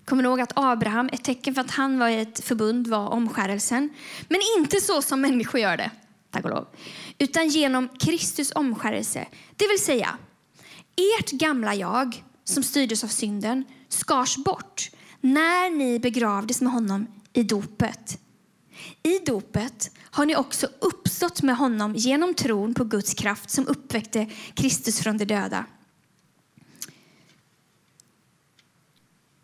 Kommer 0.05 0.23
ni 0.23 0.29
ihåg 0.29 0.41
att 0.41 0.51
Abraham, 0.55 1.09
ett 1.13 1.23
tecken 1.23 1.53
för 1.53 1.61
att 1.61 1.71
han 1.71 1.99
var 1.99 2.07
i 2.07 2.19
ett 2.19 2.43
förbund 2.43 2.87
var 2.87 3.09
omskärelsen. 3.09 3.89
Men 4.27 4.41
inte 4.57 4.81
så 4.81 5.01
som 5.01 5.21
människor 5.21 5.61
gör 5.61 5.77
det, 5.77 5.91
tack 6.31 6.43
och 6.43 6.49
lov. 6.49 6.67
Utan 7.17 7.47
genom 7.47 7.89
Kristus 7.99 8.51
omskärelse. 8.55 9.27
Det 9.55 9.67
vill 9.67 9.83
säga, 9.83 10.17
ert 11.19 11.31
gamla 11.31 11.75
jag 11.75 12.23
som 12.43 12.63
styrdes 12.63 13.03
av 13.03 13.07
synden 13.07 13.63
skars 13.89 14.37
bort 14.37 14.89
när 15.21 15.69
ni 15.69 15.99
begravdes 15.99 16.61
med 16.61 16.71
honom 16.71 17.07
i 17.33 17.43
dopet. 17.43 18.19
I 19.03 19.19
dopet 19.25 19.91
har 20.01 20.25
ni 20.25 20.35
också 20.35 20.67
uppstått 20.79 21.41
med 21.41 21.57
honom 21.57 21.95
genom 21.95 22.33
tron 22.33 22.73
på 22.73 22.83
Guds 22.83 23.13
kraft 23.13 23.49
som 23.49 23.67
uppväckte 23.67 24.29
Kristus 24.53 24.99
från 24.99 25.17
de 25.17 25.25
döda. 25.25 25.65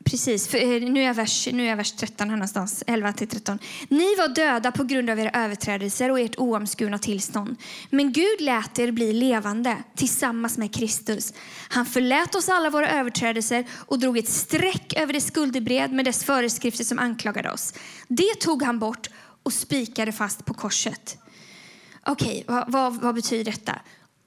Precis, 0.10 0.48
för 0.48 0.58
eh, 0.58 0.90
nu 0.90 1.04
är 1.04 1.14
vers, 1.14 1.48
nu 1.54 1.68
är 1.68 1.76
vers 1.76 1.92
13 1.92 2.30
här 2.30 2.38
någonstans, 2.38 2.84
11 2.88 3.14
13. 3.14 3.60
Ni 3.90 4.16
var 4.16 4.28
döda 4.28 4.72
på 4.72 4.84
grund 4.84 5.10
av 5.10 5.20
era 5.20 5.30
överträdelser 5.30 6.12
och 6.12 6.20
ert 6.20 6.38
oomskurna 6.38 7.00
tillstånd. 7.00 7.56
Men 7.90 8.12
Gud 8.12 8.42
lät 8.42 8.80
er 8.80 8.92
bli 8.92 9.14
levande 9.14 9.78
tillsammans 9.96 10.58
med 10.58 10.76
Kristus. 10.76 11.34
Han 11.70 11.86
förlät 11.86 12.36
oss 12.36 12.50
alla 12.50 12.70
våra 12.70 12.90
överträdelser 12.90 13.66
och 13.72 14.00
drog 14.00 14.18
ett 14.18 14.30
streck 14.30 14.94
över 14.98 15.14
det 15.14 15.22
skuldebrev 15.22 15.94
med 15.94 16.06
dess 16.06 16.24
föreskrifter 16.24 16.84
som 16.84 17.00
anklagade 17.00 17.52
oss. 17.52 17.74
Det 18.08 18.40
tog 18.40 18.64
han 18.64 18.80
bort 18.80 19.10
och 19.44 19.54
spikade 19.54 20.12
fast 20.12 20.46
på 20.46 20.54
korset. 20.54 21.18
Okej, 22.06 22.44
okay, 22.48 22.56
vad, 22.56 22.72
vad, 22.72 23.02
vad 23.02 23.16
betyder 23.16 23.52
detta? 23.52 23.82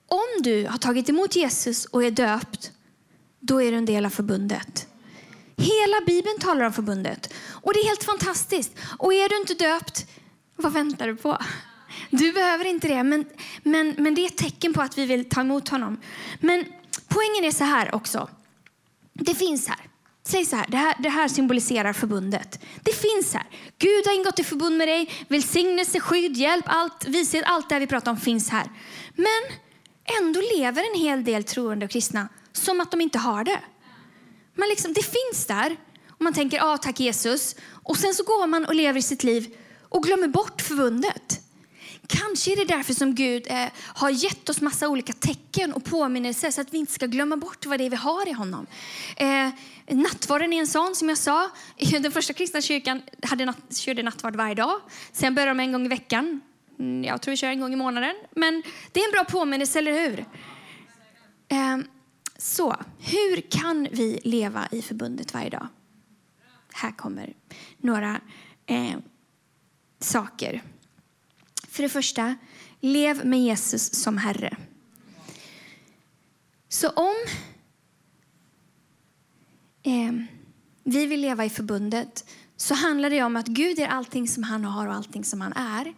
Om 0.09 0.43
du 0.43 0.67
har 0.67 0.79
tagit 0.79 1.09
emot 1.09 1.37
Jesus 1.37 1.85
och 1.85 2.05
är 2.05 2.11
döpt, 2.11 2.73
då 3.41 3.63
är 3.63 3.71
du 3.71 3.79
en 3.79 3.87
del 3.87 4.07
av 4.07 4.11
förbundet. 4.11 4.88
Hela 5.59 6.01
Bibeln 6.07 6.39
talar 6.39 6.65
om 6.65 6.73
förbundet. 6.73 7.35
Och 7.51 7.75
det 7.75 7.81
är 7.81 7.85
helt 7.85 8.05
fantastiskt. 8.05 8.73
Och 8.99 9.15
är 9.15 9.29
du 9.29 9.37
inte 9.37 9.55
döpt, 9.55 10.07
vad 10.57 10.73
väntar 10.73 11.07
du 11.07 11.17
på? 11.17 11.39
Du 12.11 12.33
behöver 12.33 12.65
inte 12.65 12.89
det, 12.89 13.03
men, 13.03 13.25
men, 13.63 13.95
men 13.99 14.15
det 14.15 14.21
är 14.21 14.27
ett 14.27 14.37
tecken 14.37 14.73
på 14.73 14.83
att 14.83 14.99
vi 14.99 15.07
vill 15.07 15.29
ta 15.29 15.41
emot 15.41 15.69
honom. 15.69 16.01
Men 16.41 16.65
poängen 17.09 17.45
är 17.45 17.51
så 17.51 17.65
här 17.65 17.95
också. 17.95 18.29
Det 19.13 19.35
finns 19.35 19.69
här. 19.69 19.79
Säg 20.25 20.45
så 20.45 20.57
här 20.57 20.67
det, 20.69 20.77
här, 20.77 20.95
det 20.99 21.09
här 21.09 21.29
symboliserar 21.29 21.93
förbundet. 21.93 22.61
Det 22.83 22.93
finns 22.93 23.35
här. 23.35 23.47
Gud 23.79 24.07
har 24.07 24.15
ingått 24.15 24.39
i 24.39 24.45
förbund 24.45 24.77
med 24.77 24.89
dig. 24.89 25.11
Välsignelse, 25.29 26.01
skydd, 26.01 26.37
hjälp, 26.37 26.65
allt, 26.69 27.05
vishet, 27.09 27.45
allt 27.47 27.69
det 27.69 27.79
vi 27.79 27.87
pratar 27.87 28.11
om 28.11 28.17
finns 28.17 28.51
här. 28.51 28.71
Men 29.15 29.59
ändå 30.23 30.41
lever 30.57 30.95
en 30.95 31.01
hel 31.01 31.25
del 31.25 31.45
troende 31.45 31.87
och 31.87 31.91
kristna 31.91 32.29
som 32.53 32.81
att 32.81 32.91
de 32.91 33.01
inte 33.01 33.19
har 33.19 33.45
det. 33.45 33.61
Man 34.59 34.69
liksom, 34.69 34.93
det 34.93 35.03
finns 35.03 35.47
där. 35.47 35.77
Och 36.09 36.23
man 36.23 36.33
tänker, 36.33 36.73
ah, 36.73 36.79
tack 36.79 37.01
Jesus. 37.01 37.57
Och 37.83 37.97
sen 37.97 38.15
så 38.15 38.23
går 38.25 38.47
man 38.47 38.65
och 38.65 38.75
lever 38.75 39.01
sitt 39.01 39.25
liv 39.25 39.57
och 39.89 40.03
glömmer 40.03 40.29
bort 40.29 40.63
förbundet. 40.63 41.41
Kanske 42.07 42.53
är 42.53 42.57
det 42.57 42.65
därför 42.65 42.95
som 42.95 43.15
Gud 43.15 43.47
eh, 43.47 43.67
har 43.77 44.11
gett 44.11 44.49
oss 44.49 44.61
massa 44.61 44.89
olika 44.89 45.13
tecken 45.13 45.73
och 45.73 45.85
påminnelser 45.85 46.51
så 46.51 46.61
att 46.61 46.75
vi 46.75 46.79
inte 46.79 46.93
ska 46.93 47.07
glömma 47.07 47.37
bort 47.37 47.67
vad 47.67 47.79
det 47.79 47.87
är 47.87 47.91
vi 47.91 47.97
har 47.97 48.29
i 48.29 48.33
honom. 48.33 48.67
Eh, 49.17 49.49
nattvarden 49.97 50.53
är 50.53 50.61
en 50.61 50.67
sån 50.67 50.95
som 50.95 51.09
jag 51.09 51.19
sa. 51.19 51.51
Den 51.91 52.13
första 52.13 52.33
kristna 52.33 52.61
kyrkan 52.61 53.03
hade 53.23 53.45
natt, 53.45 53.77
körde 53.77 54.03
nattvard 54.03 54.37
varje 54.37 54.55
dag. 54.55 54.81
Sen 55.13 55.35
började 55.35 55.51
de 55.51 55.61
en 55.61 55.73
gång 55.73 55.87
i 55.87 55.89
veckan. 55.89 56.41
Mm, 56.79 57.05
jag 57.05 57.23
tror 57.23 57.33
vi 57.33 57.37
kör 57.37 57.49
en 57.49 57.61
gång 57.61 57.73
i 57.73 57.77
månaden. 57.77 58.15
Men 58.31 58.63
det 58.93 59.01
är 59.01 59.05
en 59.05 59.13
bra 59.13 59.25
påminnelse, 59.25 59.79
eller 59.79 59.93
hur? 59.93 60.19
Eh, 61.49 61.79
så, 62.39 62.77
hur 62.99 63.51
kan 63.51 63.89
vi 63.93 64.21
leva 64.25 64.69
i 64.73 64.83
förbundet 64.83 65.35
varje 65.35 65.51
dag? 65.51 65.69
Här 66.73 66.93
kommer 66.93 67.35
några 67.79 68.21
eh, 68.67 68.97
saker. 69.99 70.63
För 71.69 71.83
det 71.83 71.89
första, 71.89 72.37
lev 72.81 73.27
med 73.27 73.43
Jesus 73.43 73.95
som 73.95 74.19
Herre. 74.19 74.57
Så 76.69 76.89
om 76.89 77.15
eh, 79.83 80.13
vi 80.85 81.07
vill 81.07 81.21
leva 81.21 81.45
i 81.45 81.51
förbundet 81.51 82.25
så 82.57 82.75
handlar 82.75 83.11
det 83.11 83.23
om 83.23 83.37
att 83.37 83.47
Gud 83.47 83.79
är 83.79 83.87
allting 83.87 84.29
som 84.29 84.43
han 84.43 84.65
har 84.65 84.87
och 84.87 84.95
allting 84.95 85.25
som 85.25 85.41
han 85.41 85.53
är. 85.53 85.95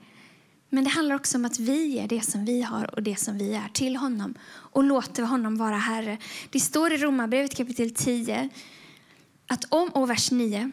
Men 0.72 0.85
det 0.85 0.90
handlar 0.90 1.16
också 1.16 1.38
om 1.38 1.44
att 1.44 1.59
vi 1.59 1.87
ger 1.87 2.09
det 2.09 2.20
som 2.20 2.44
vi 2.44 2.62
har 2.62 2.94
och 2.94 3.02
det 3.02 3.16
som 3.16 3.38
vi 3.38 3.54
är 3.54 3.68
till 3.68 3.96
honom 3.96 4.35
och 4.48 4.85
låter 4.85 5.22
honom 5.22 5.56
vara 5.56 5.76
Herre. 5.76 6.18
Det 6.50 6.61
står 6.61 6.92
i 6.92 6.96
Romarbrevet 6.96 7.56
kapitel 7.56 7.90
10, 7.90 8.48
att 9.46 9.64
om, 9.68 9.88
och 9.88 10.11
vers 10.11 10.30
9. 10.30 10.70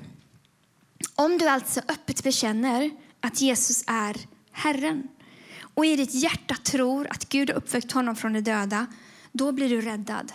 Om 1.15 1.37
du 1.37 1.47
alltså 1.47 1.79
öppet 1.87 2.23
bekänner 2.23 2.91
att 3.21 3.41
Jesus 3.41 3.83
är 3.87 4.15
Herren 4.51 5.07
och 5.59 5.85
i 5.85 5.95
ditt 5.95 6.13
hjärta 6.13 6.55
tror 6.55 7.07
att 7.07 7.29
Gud 7.29 7.49
har 7.49 7.57
uppväckt 7.57 7.91
honom 7.91 8.15
från 8.15 8.33
de 8.33 8.41
döda, 8.41 8.87
då 9.31 9.51
blir 9.51 9.69
du 9.69 9.81
räddad. 9.81 10.31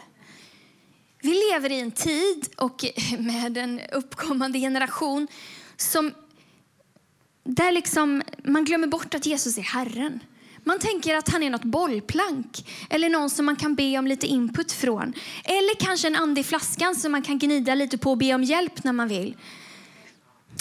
Vi 1.22 1.42
lever 1.50 1.72
i 1.72 1.80
en 1.80 1.90
tid 1.90 2.48
och 2.56 2.84
med 3.18 3.58
en 3.58 3.80
uppkommande 3.92 4.58
generation 4.58 5.28
som 5.76 6.14
där 7.44 7.72
liksom 7.72 8.22
man 8.44 8.64
glömmer 8.64 8.86
bort 8.86 9.14
att 9.14 9.26
Jesus 9.26 9.58
är 9.58 9.62
Herren. 9.62 10.20
Man 10.64 10.78
tänker 10.78 11.14
att 11.14 11.28
han 11.28 11.42
är 11.42 11.50
något 11.50 11.64
bollplank 11.64 12.68
eller 12.90 13.08
någon 13.08 13.30
som 13.30 13.46
man 13.46 13.56
kan 13.56 13.74
be 13.74 13.98
om 13.98 14.06
lite 14.06 14.26
input 14.26 14.72
från. 14.72 15.12
Eller 15.44 15.74
kanske 15.80 16.06
en 16.06 16.16
ande 16.16 16.40
i 16.40 16.44
flaskan 16.44 16.94
som 16.94 17.12
man 17.12 17.22
kan 17.22 17.38
gnida 17.38 17.74
lite 17.74 17.98
på 17.98 18.10
och 18.10 18.18
be 18.18 18.34
om 18.34 18.44
hjälp 18.44 18.84
när 18.84 18.92
man 18.92 19.08
vill. 19.08 19.36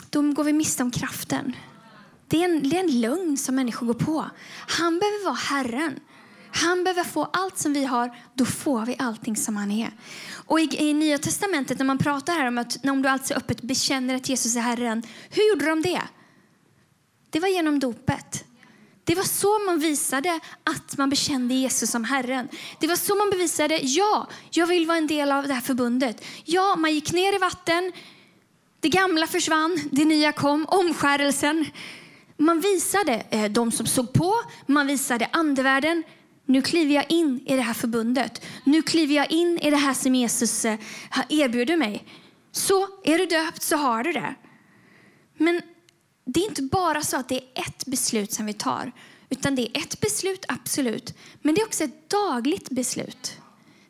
Då 0.09 0.21
går 0.21 0.43
vi 0.43 0.53
miste 0.53 0.83
om 0.83 0.91
kraften. 0.91 1.55
Det 2.27 2.43
är, 2.43 2.45
en, 2.45 2.69
det 2.69 2.77
är 2.77 2.83
en 2.83 3.01
lögn 3.01 3.37
som 3.37 3.55
människor 3.55 3.87
går 3.87 3.93
på. 3.93 4.25
Han 4.67 4.99
behöver 4.99 5.25
vara 5.25 5.35
Herren. 5.35 5.99
Han 6.53 6.83
behöver 6.83 7.03
få 7.03 7.23
allt 7.23 7.57
som 7.57 7.73
vi 7.73 7.85
har, 7.85 8.15
då 8.33 8.45
får 8.45 8.85
vi 8.85 8.95
allting 8.99 9.35
som 9.35 9.55
han 9.55 9.71
är. 9.71 9.91
Och 10.45 10.59
i, 10.59 10.89
i 10.89 10.93
Nya 10.93 11.17
Testamentet 11.17 11.77
när 11.77 11.85
man 11.85 11.97
pratar 11.97 12.33
här 12.33 12.47
om 12.47 12.57
att 12.57 12.85
om 12.85 13.01
du 13.01 13.09
alltså 13.09 13.33
öppet 13.33 13.61
bekänner 13.61 14.15
att 14.15 14.29
Jesus 14.29 14.55
är 14.55 14.59
Herren, 14.61 15.03
hur 15.29 15.49
gjorde 15.49 15.65
de 15.65 15.81
det? 15.81 16.01
Det 17.31 17.39
var 17.39 17.47
genom 17.47 17.79
dopet. 17.79 18.45
Det 19.03 19.15
var 19.15 19.23
så 19.23 19.59
man 19.59 19.79
visade 19.79 20.39
att 20.63 20.97
man 20.97 21.09
bekände 21.09 21.53
Jesus 21.53 21.91
som 21.91 22.03
Herren. 22.03 22.49
Det 22.79 22.87
var 22.87 22.95
så 22.95 23.15
man 23.15 23.29
bevisade, 23.29 23.79
ja, 23.81 24.27
jag 24.51 24.67
vill 24.67 24.87
vara 24.87 24.97
en 24.97 25.07
del 25.07 25.31
av 25.31 25.47
det 25.47 25.53
här 25.53 25.61
förbundet. 25.61 26.23
Ja, 26.45 26.75
man 26.75 26.93
gick 26.93 27.11
ner 27.13 27.35
i 27.35 27.37
vatten, 27.37 27.91
det 28.79 28.89
gamla 28.89 29.27
försvann, 29.27 29.79
det 29.91 30.05
nya 30.05 30.31
kom, 30.31 30.65
omskärelsen. 30.65 31.65
Man 32.37 32.59
visade 32.59 33.23
eh, 33.29 33.51
de 33.51 33.71
som 33.71 33.85
såg 33.85 34.13
på, 34.13 34.33
man 34.65 34.87
visade 34.87 35.29
andevärlden. 35.31 36.03
Nu 36.45 36.61
kliver 36.61 36.95
jag 36.95 37.11
in 37.11 37.43
i 37.45 37.55
det 37.55 37.61
här 37.61 37.73
förbundet. 37.73 38.45
Nu 38.63 38.81
kliver 38.81 39.15
jag 39.15 39.31
in 39.31 39.59
i 39.61 39.69
det 39.69 39.77
här 39.77 39.93
som 39.93 40.15
Jesus 40.15 40.65
eh, 40.65 40.79
erbjuder 41.29 41.77
mig. 41.77 42.05
Så 42.51 42.87
är 43.03 43.17
du 43.17 43.25
döpt 43.25 43.61
så 43.61 43.75
har 43.75 44.03
du 44.03 44.11
det. 44.11 44.35
Men 45.37 45.61
det 46.33 46.39
är 46.39 46.49
inte 46.49 46.61
bara 46.61 47.01
så 47.01 47.17
att 47.17 47.29
det 47.29 47.35
är 47.35 47.61
ett 47.61 47.85
beslut 47.85 48.33
som 48.33 48.45
vi 48.45 48.53
tar, 48.53 48.91
utan 49.29 49.55
det 49.55 49.61
är 49.61 49.81
ett 49.81 49.99
beslut, 49.99 50.45
absolut. 50.47 51.13
Men 51.41 51.55
det 51.55 51.61
är 51.61 51.65
också 51.65 51.83
ett 51.83 52.09
dagligt 52.09 52.69
beslut. 52.69 53.37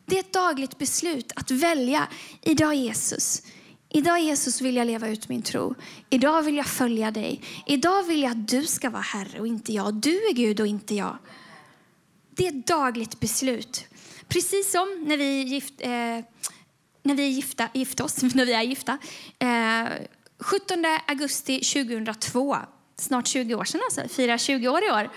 Det 0.06 0.16
är 0.16 0.20
ett 0.20 0.32
dagligt 0.32 0.78
beslut 0.78 1.32
att 1.36 1.50
välja. 1.50 2.08
Idag 2.42 2.74
Jesus. 2.74 3.42
Idag 3.88 4.20
Jesus 4.20 4.60
vill 4.60 4.76
jag 4.76 4.86
leva 4.86 5.08
ut 5.08 5.28
min 5.28 5.42
tro. 5.42 5.74
Idag 6.10 6.42
vill 6.42 6.56
jag 6.56 6.66
följa 6.66 7.10
dig. 7.10 7.42
Idag 7.66 8.02
vill 8.02 8.22
jag 8.22 8.30
att 8.30 8.48
du 8.48 8.66
ska 8.66 8.90
vara 8.90 9.02
Herre 9.02 9.40
och 9.40 9.46
inte 9.46 9.72
jag. 9.72 9.94
Du 9.94 10.28
är 10.28 10.32
Gud 10.32 10.60
och 10.60 10.66
inte 10.66 10.94
jag. 10.94 11.18
Det 12.30 12.46
är 12.46 12.48
ett 12.48 12.66
dagligt 12.66 13.20
beslut. 13.20 13.86
Precis 14.28 14.72
som 14.72 15.04
när 15.06 15.16
vi, 15.16 15.42
gift, 15.42 15.74
eh, 15.78 15.90
när 17.02 17.14
vi 17.14 17.26
gifta, 17.26 17.68
gift 17.74 18.00
oss, 18.00 18.22
när 18.34 18.46
vi 18.46 18.52
är 18.52 18.62
gifta. 18.62 18.98
Eh, 19.38 20.06
17 20.42 20.84
augusti 21.06 21.60
2002, 21.60 22.56
snart 22.96 23.26
20 23.26 23.54
år 23.54 23.64
sedan 23.64 23.80
alltså, 23.84 24.14
firar 24.14 24.38
20 24.38 24.68
år 24.68 24.84
i 24.84 24.90
år. 24.90 25.10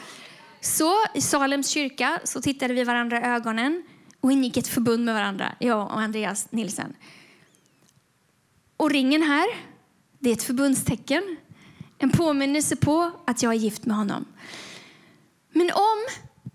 Så 0.62 0.94
i 1.14 1.22
Salems 1.22 1.70
kyrka 1.70 2.20
så 2.24 2.42
tittade 2.42 2.74
vi 2.74 2.84
varandra 2.84 3.22
i 3.22 3.24
ögonen 3.24 3.84
och 4.22 4.32
ingick 4.32 4.58
ett 4.58 4.68
förbund 4.68 5.06
med 5.06 5.14
varandra, 5.14 5.56
jag 5.60 5.82
och 5.82 6.00
Andreas 6.00 6.52
Nilsen. 6.52 6.96
Och 8.78 8.92
ringen 8.92 9.24
här, 9.24 9.46
det 10.20 10.30
är 10.30 10.34
ett 10.34 10.44
förbundstecken. 10.44 11.38
En 11.98 12.10
påminnelse 12.10 12.76
på 12.76 13.12
att 13.26 13.44
jag 13.44 13.54
är 13.54 13.58
gift 13.58 13.86
med 13.86 13.98
honom. 13.98 14.26
Men 15.52 15.72
om 15.72 16.06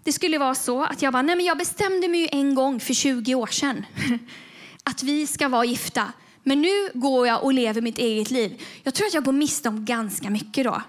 det 0.04 0.12
skulle 0.12 0.38
vara 0.38 0.54
så 0.54 0.82
att 0.82 1.02
jag 1.02 1.12
bara, 1.12 1.22
nej 1.22 1.36
men 1.36 1.44
jag 1.44 1.58
bestämde 1.58 2.08
mig 2.08 2.20
ju 2.20 2.28
en 2.32 2.54
gång 2.54 2.80
för 2.80 2.94
20 2.94 3.34
år 3.34 3.46
sedan 3.46 3.86
att 4.84 5.02
vi 5.02 5.26
ska 5.26 5.48
vara 5.48 5.64
gifta. 5.64 6.12
Men 6.42 6.62
nu 6.62 6.90
går 6.94 7.26
jag 7.26 7.44
och 7.44 7.52
lever 7.52 7.80
mitt 7.80 7.98
eget 7.98 8.30
liv. 8.30 8.62
Jag 8.82 8.94
tror 8.94 9.06
att 9.06 9.14
jag 9.14 9.24
går 9.24 9.32
miste 9.32 9.68
om 9.68 9.84
ganska 9.84 10.30
mycket 10.30 10.64
då. 10.64 10.82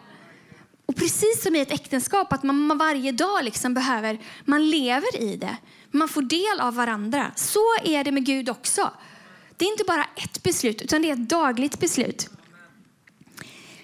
Och 0.86 0.96
precis 0.96 1.44
som 1.44 1.56
i 1.56 1.60
ett 1.60 1.72
äktenskap, 1.72 2.34
att 2.34 2.44
man 2.44 2.78
varje 2.78 3.12
dag 3.12 3.44
liksom 3.44 3.74
behöver, 3.74 4.20
man 4.46 4.70
lever 4.70 5.22
i 5.22 5.38
det. 5.38 5.58
Man 5.92 6.08
får 6.08 6.22
del 6.22 6.60
av 6.62 6.76
varandra. 6.76 7.32
Så 7.36 7.60
är 7.84 8.04
det 8.04 8.12
med 8.12 8.26
Gud 8.26 8.50
också. 8.50 8.92
Det 9.58 9.66
är 9.66 9.72
inte 9.72 9.84
bara 9.84 10.06
ett 10.16 10.44
beslut, 10.44 10.82
utan 10.82 11.02
det 11.02 11.10
är 11.10 11.14
ett 11.14 11.30
dagligt 11.30 11.80
beslut. 11.80 12.30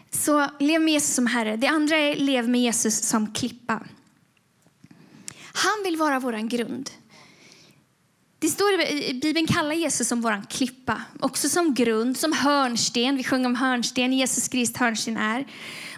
Så 0.10 0.48
lev 0.60 0.82
med 0.82 0.94
Jesus 0.94 1.16
som 1.16 1.28
Herre. 1.28 1.56
Det 1.56 1.68
andra 1.68 1.98
är 1.98 2.16
lev 2.16 2.50
med 2.50 2.62
Jesus 2.62 3.02
som 3.02 3.34
klippa. 3.34 3.84
Han 5.54 5.84
vill 5.84 5.98
vara 5.98 6.20
vår 6.20 6.48
grund. 6.50 6.90
Det 8.40 8.50
står 8.50 8.82
i 8.82 9.14
Bibeln 9.22 9.48
kallar 9.48 9.74
Jesus 9.74 10.08
som 10.08 10.22
vår 10.22 10.50
klippa, 10.50 11.02
också 11.20 11.50
som 11.50 11.74
grund, 11.74 12.18
som 12.18 12.34
hörnsten. 12.34 13.18
Vi 13.18 13.24
sjunger 13.24 13.46
om 13.46 13.56
hörnsten, 13.56 14.14
Jesus 14.14 14.48
Krist 14.48 14.78
hörnsten 14.78 15.18
är. 15.18 15.48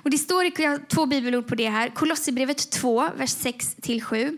Och 0.04 0.10
det 0.10 0.18
står 0.18 0.46
i 0.46 0.80
två 0.90 1.06
bibelord 1.06 1.48
på 1.48 1.56
det 1.56 1.70
här. 1.70 1.90
Kolosserbrevet 1.90 2.72
2, 2.72 3.10
vers 3.18 3.36
6-7. 3.36 4.38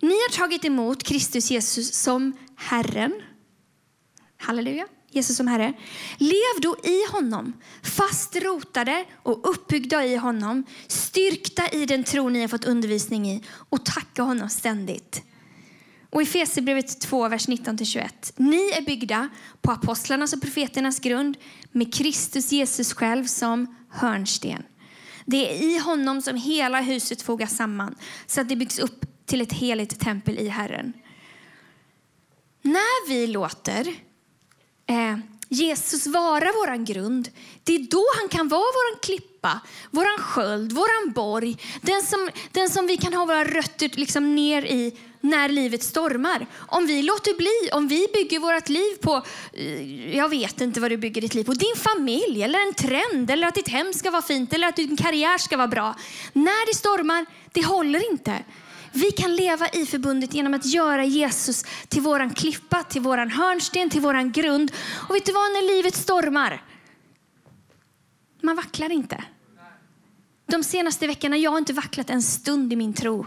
Ni 0.00 0.08
har 0.08 0.36
tagit 0.36 0.64
emot 0.64 1.02
Kristus 1.02 1.50
Jesus 1.50 1.94
som 1.94 2.36
Herren. 2.56 3.22
Halleluja. 4.36 4.86
Jesus 5.10 5.36
som 5.36 5.48
Herre. 5.48 5.72
Lev 6.18 6.60
då 6.62 6.76
i 6.84 7.12
honom, 7.12 7.52
fast 7.82 8.36
rotade 8.36 9.04
och 9.22 9.50
uppbyggda 9.50 10.04
i 10.04 10.16
honom, 10.16 10.64
styrkta 10.86 11.68
i 11.68 11.86
den 11.86 12.04
tro 12.04 12.28
ni 12.28 12.40
har 12.40 12.48
fått 12.48 12.64
undervisning 12.64 13.30
i 13.30 13.44
och 13.68 13.84
tacka 13.84 14.22
honom 14.22 14.48
ständigt. 14.48 15.22
Och 16.10 16.22
i 16.22 16.26
Fesebrevet 16.26 17.00
2, 17.00 17.28
vers 17.28 17.48
19-21. 17.48 18.08
Ni 18.36 18.70
är 18.70 18.82
byggda 18.82 19.28
på 19.60 19.72
apostlarnas 19.72 20.32
och 20.32 20.42
profeternas 20.42 21.00
grund 21.00 21.36
med 21.72 21.94
Kristus 21.94 22.52
Jesus 22.52 22.92
själv 22.92 23.24
som 23.24 23.76
hörnsten. 23.90 24.62
Det 25.24 25.50
är 25.50 25.62
i 25.62 25.78
honom 25.78 26.22
som 26.22 26.36
hela 26.36 26.80
huset 26.80 27.22
fogas 27.22 27.56
samman 27.56 27.94
så 28.26 28.40
att 28.40 28.48
det 28.48 28.56
byggs 28.56 28.78
upp 28.78 29.04
till 29.26 29.40
ett 29.40 29.52
heligt 29.52 30.00
tempel 30.00 30.38
i 30.38 30.48
Herren. 30.48 30.92
När 32.62 33.08
vi 33.08 33.26
låter 33.26 33.86
eh, 34.86 35.18
Jesus 35.48 36.06
vara 36.06 36.44
vår 36.44 36.84
grund, 36.84 37.28
det 37.64 37.74
är 37.74 37.90
då 37.90 38.04
han 38.20 38.28
kan 38.28 38.48
vara 38.48 38.60
vår 38.60 39.02
klipp 39.02 39.27
klippa, 39.38 39.60
våran 39.90 40.18
sköld, 40.18 40.72
våran 40.72 41.12
borg. 41.14 41.56
Den 41.82 42.02
som, 42.02 42.30
den 42.52 42.68
som 42.68 42.86
vi 42.86 42.96
kan 42.96 43.14
ha 43.14 43.24
våra 43.24 43.44
rötter 43.44 43.90
liksom 43.94 44.34
ner 44.34 44.62
i 44.62 44.96
när 45.20 45.48
livet 45.48 45.82
stormar. 45.82 46.46
Om 46.68 46.86
vi 46.86 47.02
låter 47.02 47.36
bli, 47.36 47.70
om 47.72 47.88
vi 47.88 48.06
bygger 48.12 48.38
vårt 48.38 48.68
liv 48.68 48.96
på, 49.00 49.22
eh, 49.52 50.16
jag 50.16 50.28
vet 50.28 50.60
inte 50.60 50.80
vad 50.80 50.90
du 50.90 50.96
bygger 50.96 51.20
ditt 51.20 51.34
liv 51.34 51.44
på, 51.44 51.52
din 51.52 51.76
familj 51.76 52.42
eller 52.42 52.58
en 52.58 52.74
trend 52.74 53.30
eller 53.30 53.48
att 53.48 53.54
ditt 53.54 53.68
hem 53.68 53.92
ska 53.92 54.10
vara 54.10 54.22
fint 54.22 54.52
eller 54.52 54.68
att 54.68 54.76
din 54.76 54.96
karriär 54.96 55.38
ska 55.38 55.56
vara 55.56 55.68
bra. 55.68 55.94
När 56.32 56.66
det 56.66 56.74
stormar, 56.74 57.26
det 57.52 57.64
håller 57.64 58.10
inte. 58.10 58.44
Vi 58.92 59.10
kan 59.10 59.36
leva 59.36 59.68
i 59.68 59.86
förbundet 59.86 60.34
genom 60.34 60.54
att 60.54 60.66
göra 60.66 61.04
Jesus 61.04 61.64
till 61.88 62.02
våran 62.02 62.34
klippa, 62.34 62.82
till 62.82 63.02
våran 63.02 63.30
hörnsten, 63.30 63.90
till 63.90 64.00
våran 64.00 64.32
grund. 64.32 64.72
Och 65.08 65.14
vet 65.14 65.26
du 65.26 65.32
vad, 65.32 65.52
när 65.52 65.76
livet 65.76 65.94
stormar, 65.94 66.62
man 68.42 68.56
vacklar 68.56 68.92
inte. 68.92 69.24
De 70.46 70.64
senaste 70.64 71.06
veckorna 71.06 71.36
jag 71.36 71.50
har 71.50 71.58
inte 71.58 71.72
vacklat 71.72 72.10
en 72.10 72.22
stund 72.22 72.72
i 72.72 72.76
min 72.76 72.94
tro. 72.94 73.26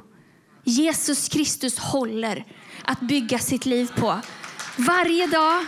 Jesus 0.63 1.29
Kristus 1.29 1.79
håller 1.79 2.45
att 2.83 2.99
bygga 2.99 3.39
sitt 3.39 3.65
liv 3.65 3.91
på. 3.95 4.19
Varje 4.77 5.27
dag, 5.27 5.65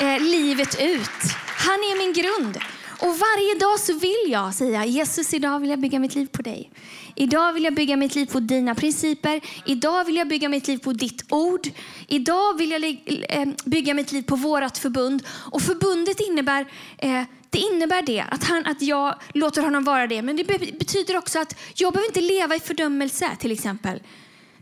eh, 0.00 0.22
livet 0.22 0.76
ut. 0.80 1.34
Han 1.46 1.74
är 1.74 1.98
min 1.98 2.12
grund. 2.12 2.58
Och 3.00 3.18
varje 3.18 3.58
dag 3.58 3.80
så 3.80 3.92
vill 3.98 4.32
jag 4.32 4.54
säga 4.54 4.84
Jesus, 4.84 5.34
idag 5.34 5.60
vill 5.60 5.70
jag 5.70 5.78
bygga 5.78 5.98
mitt 5.98 6.14
liv 6.14 6.26
på 6.26 6.42
dig. 6.42 6.70
Idag 7.16 7.52
vill 7.52 7.64
jag 7.64 7.74
bygga 7.74 7.96
mitt 7.96 8.14
liv 8.14 8.26
på 8.26 8.40
dina 8.40 8.74
principer. 8.74 9.40
Idag 9.66 10.04
vill 10.04 10.16
jag 10.16 10.28
bygga 10.28 10.48
mitt 10.48 10.68
liv 10.68 10.78
på 10.78 10.92
ditt 10.92 11.24
ord. 11.28 11.68
Idag 12.08 12.58
vill 12.58 12.70
jag 12.70 12.84
eh, 13.28 13.48
bygga 13.64 13.94
mitt 13.94 14.12
liv 14.12 14.22
på 14.22 14.36
vårt 14.36 14.76
förbund. 14.76 15.22
Och 15.28 15.62
förbundet 15.62 16.20
innebär 16.20 16.66
eh, 16.98 17.22
det 17.50 17.58
innebär 17.58 18.02
det, 18.02 18.24
att, 18.30 18.44
han, 18.44 18.66
att 18.66 18.82
jag 18.82 19.14
låter 19.34 19.62
honom 19.62 19.84
vara 19.84 20.06
det. 20.06 20.22
Men 20.22 20.36
det 20.36 20.44
betyder 20.78 21.16
också 21.16 21.38
att 21.38 21.56
jag 21.74 21.92
behöver 21.92 22.08
inte 22.08 22.20
leva 22.20 22.56
i 22.56 22.60
fördömelse 22.60 23.30
till 23.38 23.52
exempel. 23.52 24.02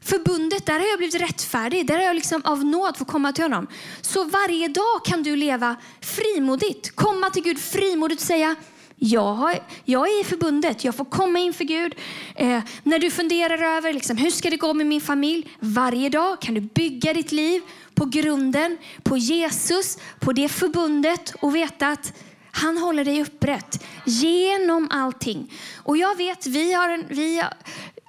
Förbundet, 0.00 0.66
där 0.66 0.74
har 0.74 0.86
jag 0.86 0.98
blivit 0.98 1.20
rättfärdig. 1.20 1.86
Där 1.86 1.94
har 1.94 2.02
jag 2.02 2.14
liksom 2.14 2.42
av 2.44 2.64
nåd 2.64 2.96
fått 2.96 3.08
komma 3.08 3.32
till 3.32 3.44
honom. 3.44 3.66
Så 4.00 4.24
varje 4.24 4.68
dag 4.68 5.04
kan 5.04 5.22
du 5.22 5.36
leva 5.36 5.76
frimodigt. 6.00 6.96
Komma 6.96 7.30
till 7.30 7.42
Gud 7.42 7.58
frimodigt 7.58 8.20
och 8.20 8.26
säga 8.26 8.56
jag, 8.98 9.34
har, 9.34 9.58
jag 9.84 10.08
är 10.08 10.20
i 10.20 10.24
förbundet, 10.24 10.84
jag 10.84 10.94
får 10.94 11.04
komma 11.04 11.38
inför 11.38 11.64
Gud. 11.64 11.94
Eh, 12.34 12.60
när 12.82 12.98
du 12.98 13.10
funderar 13.10 13.76
över 13.76 13.92
liksom, 13.92 14.16
hur 14.16 14.30
ska 14.30 14.50
det 14.50 14.56
gå 14.56 14.74
med 14.74 14.86
min 14.86 15.00
familj, 15.00 15.50
varje 15.60 16.08
dag 16.08 16.40
kan 16.40 16.54
du 16.54 16.60
bygga 16.60 17.14
ditt 17.14 17.32
liv 17.32 17.62
på 17.94 18.04
grunden, 18.04 18.78
på 19.02 19.16
Jesus, 19.16 19.98
på 20.18 20.32
det 20.32 20.48
förbundet 20.48 21.34
och 21.40 21.54
veta 21.54 21.88
att 21.88 22.12
han 22.50 22.78
håller 22.78 23.04
dig 23.04 23.22
upprätt 23.22 23.84
genom 24.04 24.88
allting. 24.90 25.52
Och 25.76 25.96
jag 25.96 26.16
vet, 26.16 26.46
vi 26.46 26.72
har 26.72 26.88
en, 26.88 27.04
vi, 27.08 27.42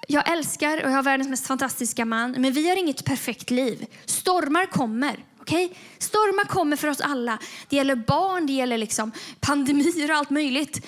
jag 0.08 0.32
älskar 0.32 0.84
och 0.84 0.90
jag 0.92 0.96
har 0.96 1.04
världens 1.04 1.30
mest 1.30 1.48
fantastiska 1.48 2.06
man, 2.06 2.32
men 2.32 2.54
vi 2.54 2.70
har 2.70 2.76
inget 2.76 3.06
perfekt 3.06 3.52
liv. 3.52 3.86
Stormar 4.06 4.66
kommer. 4.66 5.16
Okay? 5.50 5.70
Stormar 5.98 6.46
kommer 6.46 6.76
för 6.76 6.88
oss 6.88 7.02
alla. 7.02 7.40
Det 7.70 7.76
gäller 7.76 7.96
barn, 7.96 8.46
det 8.46 8.54
gäller 8.54 8.78
liksom 8.78 9.12
pandemier 9.40 10.12
och 10.12 10.18
allt 10.18 10.30
möjligt. 10.30 10.86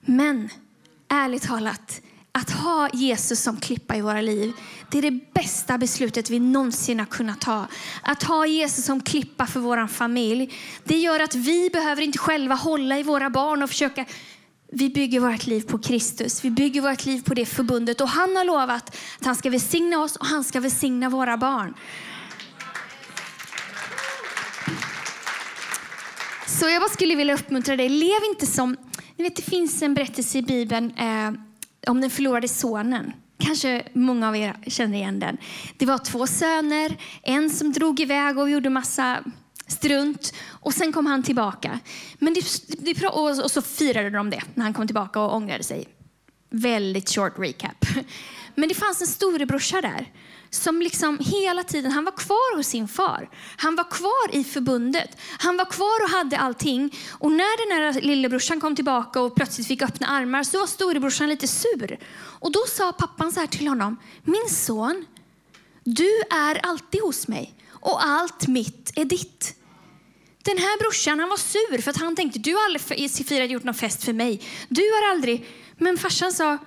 Men 0.00 0.48
ärligt 1.08 1.42
talat, 1.42 2.00
att 2.32 2.50
ha 2.50 2.88
Jesus 2.92 3.42
som 3.42 3.56
klippa 3.56 3.96
i 3.96 4.00
våra 4.00 4.20
liv, 4.20 4.52
det 4.90 4.98
är 4.98 5.02
det 5.02 5.32
bästa 5.34 5.78
beslutet 5.78 6.30
vi 6.30 6.38
någonsin 6.38 6.98
har 6.98 7.06
kunnat 7.06 7.40
ta. 7.40 7.66
Att 8.02 8.22
ha 8.22 8.46
Jesus 8.46 8.84
som 8.84 9.00
klippa 9.00 9.46
för 9.46 9.60
vår 9.60 9.86
familj, 9.86 10.54
det 10.84 10.96
gör 10.96 11.20
att 11.20 11.34
vi 11.34 11.70
behöver 11.70 12.02
inte 12.02 12.18
själva 12.18 12.54
hålla 12.54 12.98
i 12.98 13.02
våra 13.02 13.30
barn 13.30 13.62
och 13.62 13.68
försöka 13.68 14.04
vi 14.72 14.88
bygger 14.88 15.20
vårt 15.20 15.46
liv 15.46 15.60
på 15.60 15.78
Kristus. 15.78 16.44
Vi 16.44 16.50
bygger 16.50 16.80
vårt 16.80 17.04
liv 17.04 17.22
på 17.24 17.34
det 17.34 17.46
förbundet. 17.46 18.00
Och 18.00 18.08
han 18.08 18.36
har 18.36 18.44
lovat 18.44 18.96
att 19.18 19.26
han 19.26 19.36
ska 19.36 19.50
välsigna 19.50 19.98
oss 19.98 20.16
och 20.16 20.26
han 20.26 20.44
ska 20.44 20.60
välsigna 20.60 21.08
våra 21.08 21.36
barn. 21.36 21.74
Så 26.46 26.68
jag 26.68 26.82
bara 26.82 26.90
skulle 26.90 27.14
vilja 27.14 27.34
uppmuntra 27.34 27.76
dig, 27.76 27.88
lev 27.88 28.20
inte 28.30 28.46
som... 28.46 28.76
Ni 29.16 29.24
vet, 29.24 29.36
det 29.36 29.42
finns 29.42 29.82
en 29.82 29.94
berättelse 29.94 30.38
i 30.38 30.42
Bibeln 30.42 30.94
eh, 30.96 31.32
om 31.90 32.00
den 32.00 32.10
förlorade 32.10 32.48
sonen. 32.48 33.12
Kanske 33.38 33.82
många 33.92 34.28
av 34.28 34.36
er 34.36 34.56
känner 34.66 34.98
igen 34.98 35.20
den. 35.20 35.36
Det 35.76 35.86
var 35.86 35.98
två 35.98 36.26
söner, 36.26 36.96
en 37.22 37.50
som 37.50 37.72
drog 37.72 38.00
iväg 38.00 38.38
och 38.38 38.50
gjorde 38.50 38.70
massa 38.70 39.24
strunt 39.66 40.34
och 40.50 40.74
sen 40.74 40.92
kom 40.92 41.06
han 41.06 41.22
tillbaka. 41.22 41.80
Men 42.18 42.34
det, 42.34 42.40
det, 42.78 43.06
och 43.06 43.50
så 43.50 43.62
firade 43.62 44.10
de 44.10 44.30
det 44.30 44.42
när 44.54 44.64
han 44.64 44.74
kom 44.74 44.86
tillbaka 44.86 45.20
och 45.20 45.34
ångrade 45.34 45.64
sig. 45.64 45.88
Väldigt 46.50 47.10
short 47.10 47.38
recap. 47.38 47.86
Men 48.56 48.68
det 48.68 48.74
fanns 48.74 49.00
en 49.00 49.06
storebrorsa 49.06 49.80
där 49.80 50.12
som 50.50 50.82
liksom 50.82 51.18
hela 51.18 51.62
tiden, 51.62 51.92
han 51.92 52.04
var 52.04 52.12
kvar 52.12 52.56
hos 52.56 52.66
sin 52.66 52.88
far. 52.88 53.28
Han 53.56 53.76
var 53.76 53.90
kvar 53.90 54.34
i 54.36 54.44
förbundet. 54.44 55.18
Han 55.38 55.56
var 55.56 55.64
kvar 55.64 56.02
och 56.04 56.10
hade 56.10 56.38
allting. 56.38 56.94
Och 57.10 57.32
när 57.32 57.68
den 57.68 57.94
här 57.94 58.00
lillebrorsan 58.00 58.60
kom 58.60 58.76
tillbaka 58.76 59.20
och 59.20 59.34
plötsligt 59.34 59.66
fick 59.66 59.82
öppna 59.82 60.06
armar 60.06 60.42
så 60.42 60.58
var 60.58 60.66
storebrorsan 60.66 61.28
lite 61.28 61.48
sur. 61.48 61.98
Och 62.16 62.52
då 62.52 62.64
sa 62.68 62.92
pappan 62.92 63.32
så 63.32 63.40
här 63.40 63.46
till 63.46 63.68
honom, 63.68 63.96
min 64.24 64.48
son, 64.50 65.06
du 65.84 66.10
är 66.30 66.66
alltid 66.66 67.00
hos 67.00 67.28
mig 67.28 67.54
och 67.70 68.04
allt 68.04 68.48
mitt 68.48 68.92
är 68.96 69.04
ditt. 69.04 69.54
Den 70.42 70.58
här 70.58 70.78
brorsan 70.78 71.20
han 71.20 71.28
var 71.28 71.36
sur 71.36 71.82
för 71.82 71.90
att 71.90 71.96
han 71.96 72.16
tänkte, 72.16 72.38
du 72.38 72.54
har 72.54 72.64
aldrig 72.64 73.10
firat 73.10 73.50
gjort 73.50 73.64
någon 73.64 73.74
fest 73.74 74.04
för 74.04 74.12
mig. 74.12 74.42
Du 74.68 74.82
har 74.82 75.10
aldrig... 75.10 75.46
Men 75.78 75.98
farsan 75.98 76.32
sa, 76.32 76.58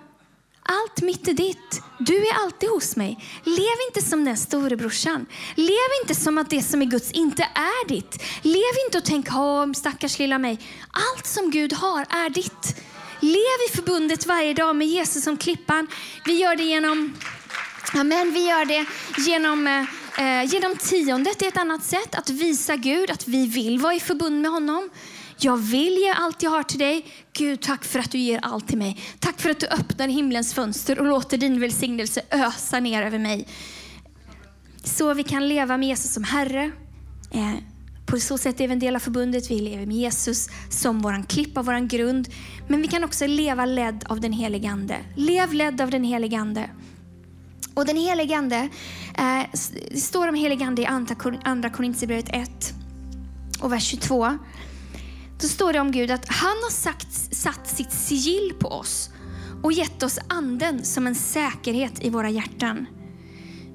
allt 0.70 1.02
mitt 1.02 1.28
är 1.28 1.34
ditt. 1.34 1.82
Du 2.00 2.16
är 2.16 2.44
alltid 2.44 2.70
hos 2.70 2.96
mig. 2.96 3.20
Lev 3.44 3.78
inte 3.90 4.10
som 4.10 4.26
den 4.26 4.38
storebrorsan. 4.38 5.26
Lev 5.56 5.90
inte 6.02 6.16
som 6.16 6.38
att 6.38 6.50
det 6.50 6.62
som 6.62 6.82
är 6.82 6.86
Guds 6.86 7.12
inte 7.12 7.44
är 7.44 7.88
ditt. 7.88 8.24
Lev 8.42 8.74
inte 8.86 8.98
och 8.98 9.06
tänk, 9.06 9.30
oh, 9.30 9.74
stackars 9.74 10.20
lilla 10.20 10.38
mig. 10.38 10.60
Allt 10.92 11.26
som 11.26 11.52
Gud 11.52 11.74
har 11.74 12.02
är 12.02 12.30
ditt. 12.30 12.76
Lev 13.20 13.60
i 13.70 13.76
förbundet 13.76 14.26
varje 14.26 14.54
dag 14.54 14.76
med 14.76 14.88
Jesus 14.88 15.24
som 15.24 15.38
klippan. 15.38 15.88
Vi 16.26 16.34
gör 16.34 16.56
det 16.56 16.64
genom 16.64 17.14
Amen. 17.94 18.32
Vi 18.32 18.48
gör 18.48 18.66
det 18.66 18.86
genom, 19.18 19.68
eh, 19.68 20.40
eh 20.42 20.54
genom 20.54 20.76
tiondet. 20.76 21.40
Det 21.40 21.46
är 21.46 21.50
ett 21.50 21.58
annat 21.58 21.84
sätt 21.84 22.16
att 22.16 22.30
visa 22.30 22.76
Gud 22.76 23.12
att 23.12 23.28
vi 23.28 23.48
vill 23.48 23.80
vara 23.80 23.94
i 23.94 24.00
förbund 24.00 24.42
med 24.42 24.52
honom. 24.52 24.90
Jag 25.42 25.58
vill 25.58 25.98
ge 25.98 26.10
allt 26.10 26.44
jag 26.44 26.52
har 26.52 26.64
till 26.64 26.80
dig. 26.80 27.06
Gud, 27.34 27.62
tack 27.62 27.84
för 27.84 28.00
att 28.00 28.12
du 28.12 28.18
ger 28.18 28.40
allt 28.44 28.68
till 28.68 28.78
mig. 28.78 28.98
Tack 29.20 29.42
för 29.42 29.50
att 29.50 29.60
du 29.60 29.68
öppnar 29.68 30.08
himlens 30.08 30.54
fönster 30.54 31.00
och 31.00 31.06
låter 31.06 31.38
din 31.38 31.60
välsignelse 31.60 32.22
ösa 32.32 32.80
ner 32.80 33.04
över 33.04 33.20
mig. 33.20 33.48
Så 34.84 35.14
vi 35.14 35.24
kan 35.24 35.48
leva 35.48 35.78
med 35.78 35.88
Jesus 35.90 36.14
som 36.14 36.24
Herre. 36.24 36.72
Eh, 37.32 37.56
på 38.06 38.20
så 38.20 38.38
sätt 38.38 38.62
är 38.62 38.68
vi 38.68 38.74
en 38.74 38.80
del 38.80 38.96
av 38.96 39.00
förbundet. 39.00 39.52
Vi 39.52 39.60
lever 39.60 39.86
med 39.86 39.98
Jesus 39.98 40.50
som 40.70 41.00
vår 41.00 41.24
klippa, 41.28 41.62
vår 41.62 41.88
grund. 41.88 42.28
Men 42.68 42.82
vi 42.82 42.88
kan 42.88 43.04
också 43.04 43.28
leva 43.28 43.66
ledd 43.66 44.04
av 44.10 44.20
den 44.20 44.34
helige 44.34 44.70
Ande. 44.70 44.98
Lev 45.16 45.54
ledd 45.54 45.82
av 45.82 45.92
den 45.92 46.04
helige 46.04 46.38
Ande. 46.38 46.70
Och 47.74 47.86
den 47.86 47.98
helige 47.98 48.38
Ande, 48.38 48.70
eh, 49.18 49.42
det 49.92 50.00
står 50.00 50.28
om 50.28 50.36
helige 50.36 50.66
Ande 50.66 50.82
i 50.82 50.86
Andra 51.44 51.70
Korinthierbrevet 51.70 52.30
1 52.30 52.74
och 53.60 53.72
vers 53.72 53.84
22. 53.84 54.38
Då 55.42 55.48
står 55.48 55.74
det 55.74 55.80
om 55.80 55.92
Gud 55.92 56.12
att 56.12 56.28
han 56.28 56.58
har 56.64 56.72
sagt, 56.72 57.36
satt 57.36 57.68
sitt 57.68 57.92
sigill 57.92 58.54
på 58.60 58.68
oss 58.68 59.10
och 59.64 59.72
gett 59.72 60.04
oss 60.04 60.20
anden 60.28 60.86
som 60.86 61.08
en 61.08 61.16
säkerhet 61.16 62.04
i 62.06 62.10
våra 62.10 62.30
hjärtan. 62.30 62.86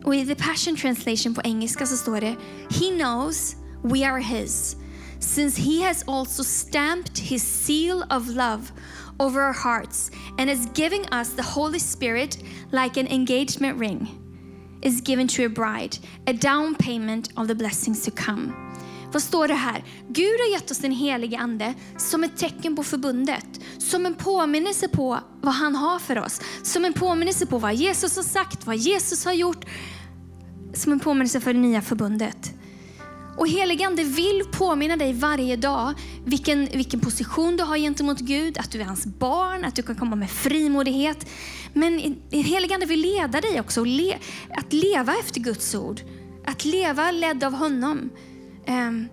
Och 0.05 0.15
i 0.15 0.27
The 0.27 0.35
Passion 0.35 0.77
Translation 0.77 1.35
på 1.35 1.41
engelska 1.45 1.87
så 1.87 1.97
står 1.97 2.21
det 2.21 2.37
He 2.71 2.99
knows 2.99 3.57
we 3.83 4.11
are 4.11 4.21
his 4.21 4.77
since 5.21 5.61
he 5.61 5.87
has 5.87 6.05
also 6.07 6.45
stamped 6.45 7.19
his 7.19 7.43
seal 7.43 8.05
of 8.11 8.29
love 8.29 8.73
over 9.19 9.41
our 9.41 9.55
hearts 9.55 10.11
and 10.39 10.51
is 10.51 10.69
giving 10.75 11.07
us 11.13 11.35
the 11.37 11.43
Holy 11.43 11.79
Spirit 11.79 12.39
like 12.73 13.01
an 13.01 13.09
engagement 13.09 13.81
ring 13.81 14.09
is 14.83 15.01
given 15.01 15.29
to 15.29 15.45
a 15.45 15.49
bride, 15.49 15.99
a 16.27 16.33
down 16.33 16.75
payment 16.75 17.31
of 17.37 17.49
the 17.49 17.55
blessings 17.55 18.05
to 18.05 18.11
come. 18.11 18.64
Vad 19.15 19.23
står 19.23 19.49
det 19.49 19.55
här? 19.55 19.85
Gud 20.09 20.41
har 20.41 20.53
gett 20.53 20.71
oss 20.71 20.79
den 20.79 20.93
helige 20.93 21.39
Ande 21.39 21.75
som 21.97 22.25
ett 22.25 22.37
tecken 22.37 22.77
på 22.77 22.83
förbundet. 22.83 23.61
Som 23.79 24.07
en 24.07 24.15
påminnelse 24.15 24.89
på 24.89 25.19
vad 25.41 25.55
han 25.55 25.77
har 25.77 25.99
för 25.99 26.19
oss. 26.19 26.41
Som 26.63 26.85
en 26.85 26.93
påminnelse 26.93 27.47
på 27.47 27.59
vad 27.59 27.75
Jesus 27.75 28.17
har 28.17 28.23
sagt, 28.23 28.67
vad 28.67 28.77
Jesus 28.77 29.25
har 29.25 29.33
gjort. 29.33 29.65
Som 30.73 30.93
en 30.93 31.01
påminnelse 31.01 31.41
för 31.41 31.53
det 31.53 31.59
nya 31.59 31.83
förbundet. 31.83 32.53
Och 33.37 33.49
heligande 33.49 34.03
vill 34.05 34.43
påminna 34.53 34.97
dig 34.97 35.13
varje 35.13 35.57
dag 35.57 35.95
vilken, 36.25 36.67
vilken 36.67 37.01
position 37.01 37.57
du 37.57 37.65
har 37.65 37.77
gentemot 37.77 38.19
Gud, 38.19 38.59
att 38.59 38.71
du 38.71 38.81
är 38.81 38.85
hans 38.85 39.07
barn, 39.07 39.65
att 39.65 39.77
du 39.77 39.83
kan 39.83 39.97
komma 39.97 40.17
med 40.17 40.31
frimodighet. 40.31 41.27
Men 41.73 42.17
heligande 42.31 42.87
vill 42.87 43.01
leda 43.01 43.41
dig 43.41 43.61
också 43.61 43.85
le, 43.85 44.19
att 44.51 44.73
leva 44.73 45.15
efter 45.21 45.41
Guds 45.41 45.75
ord. 45.75 46.01
Att 46.47 46.65
leva 46.65 47.11
ledd 47.11 47.45
av 47.45 47.53
honom. 47.53 48.11
Um, 48.69 49.09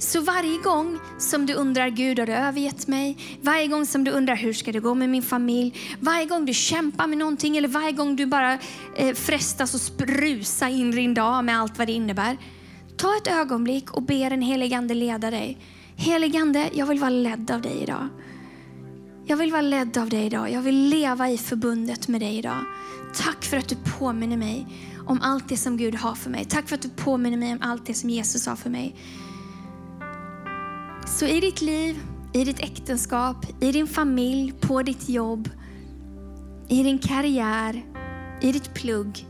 Så 0.00 0.20
varje 0.20 0.58
gång 0.58 0.98
som 1.18 1.46
du 1.46 1.54
undrar, 1.54 1.88
Gud 1.88 2.18
har 2.18 2.26
du 2.26 2.32
övergett 2.32 2.86
mig? 2.86 3.16
Varje 3.42 3.66
gång 3.66 3.86
som 3.86 4.04
du 4.04 4.10
undrar, 4.10 4.36
hur 4.36 4.52
ska 4.52 4.72
det 4.72 4.80
gå 4.80 4.94
med 4.94 5.08
min 5.08 5.22
familj? 5.22 5.74
Varje 6.00 6.26
gång 6.26 6.44
du 6.44 6.54
kämpar 6.54 7.06
med 7.06 7.18
någonting 7.18 7.56
eller 7.56 7.68
varje 7.68 7.92
gång 7.92 8.16
du 8.16 8.26
bara 8.26 8.58
eh, 8.96 9.14
frestas 9.14 9.74
att 9.74 9.80
sprusa 9.80 10.68
in 10.68 10.90
din 10.90 11.14
dag 11.14 11.44
med 11.44 11.60
allt 11.60 11.78
vad 11.78 11.86
det 11.86 11.92
innebär. 11.92 12.36
Ta 12.96 13.16
ett 13.16 13.26
ögonblick 13.26 13.90
och 13.90 14.02
be 14.02 14.28
den 14.28 14.42
helige 14.42 14.76
Ande 14.78 14.94
leda 14.94 15.30
dig. 15.30 15.58
Helige 15.96 16.38
Ande, 16.38 16.70
jag 16.72 16.86
vill 16.86 16.98
vara 16.98 17.10
ledd 17.10 17.50
av 17.50 17.60
dig 17.60 17.82
idag. 17.82 18.08
Jag 19.26 19.36
vill 19.36 19.52
vara 19.52 19.62
ledd 19.62 19.98
av 19.98 20.08
dig 20.08 20.26
idag. 20.26 20.50
Jag 20.52 20.62
vill 20.62 20.88
leva 20.88 21.30
i 21.30 21.38
förbundet 21.38 22.08
med 22.08 22.20
dig 22.20 22.38
idag. 22.38 22.64
Tack 23.14 23.44
för 23.44 23.56
att 23.56 23.68
du 23.68 23.76
påminner 23.98 24.36
mig 24.36 24.66
om 25.08 25.22
allt 25.22 25.48
det 25.48 25.56
som 25.56 25.76
Gud 25.76 25.94
har 25.94 26.14
för 26.14 26.30
mig. 26.30 26.44
Tack 26.44 26.68
för 26.68 26.74
att 26.74 26.82
du 26.82 26.88
påminner 26.88 27.36
mig 27.36 27.52
om 27.52 27.58
allt 27.60 27.86
det 27.86 27.94
som 27.94 28.10
Jesus 28.10 28.46
har 28.46 28.56
för 28.56 28.70
mig. 28.70 28.96
Så 31.06 31.26
i 31.26 31.40
ditt 31.40 31.62
liv, 31.62 31.98
i 32.32 32.44
ditt 32.44 32.60
äktenskap, 32.60 33.46
i 33.60 33.72
din 33.72 33.86
familj, 33.86 34.52
på 34.60 34.82
ditt 34.82 35.08
jobb, 35.08 35.50
i 36.68 36.82
din 36.82 36.98
karriär, 36.98 37.84
i 38.40 38.52
ditt 38.52 38.74
plugg. 38.74 39.26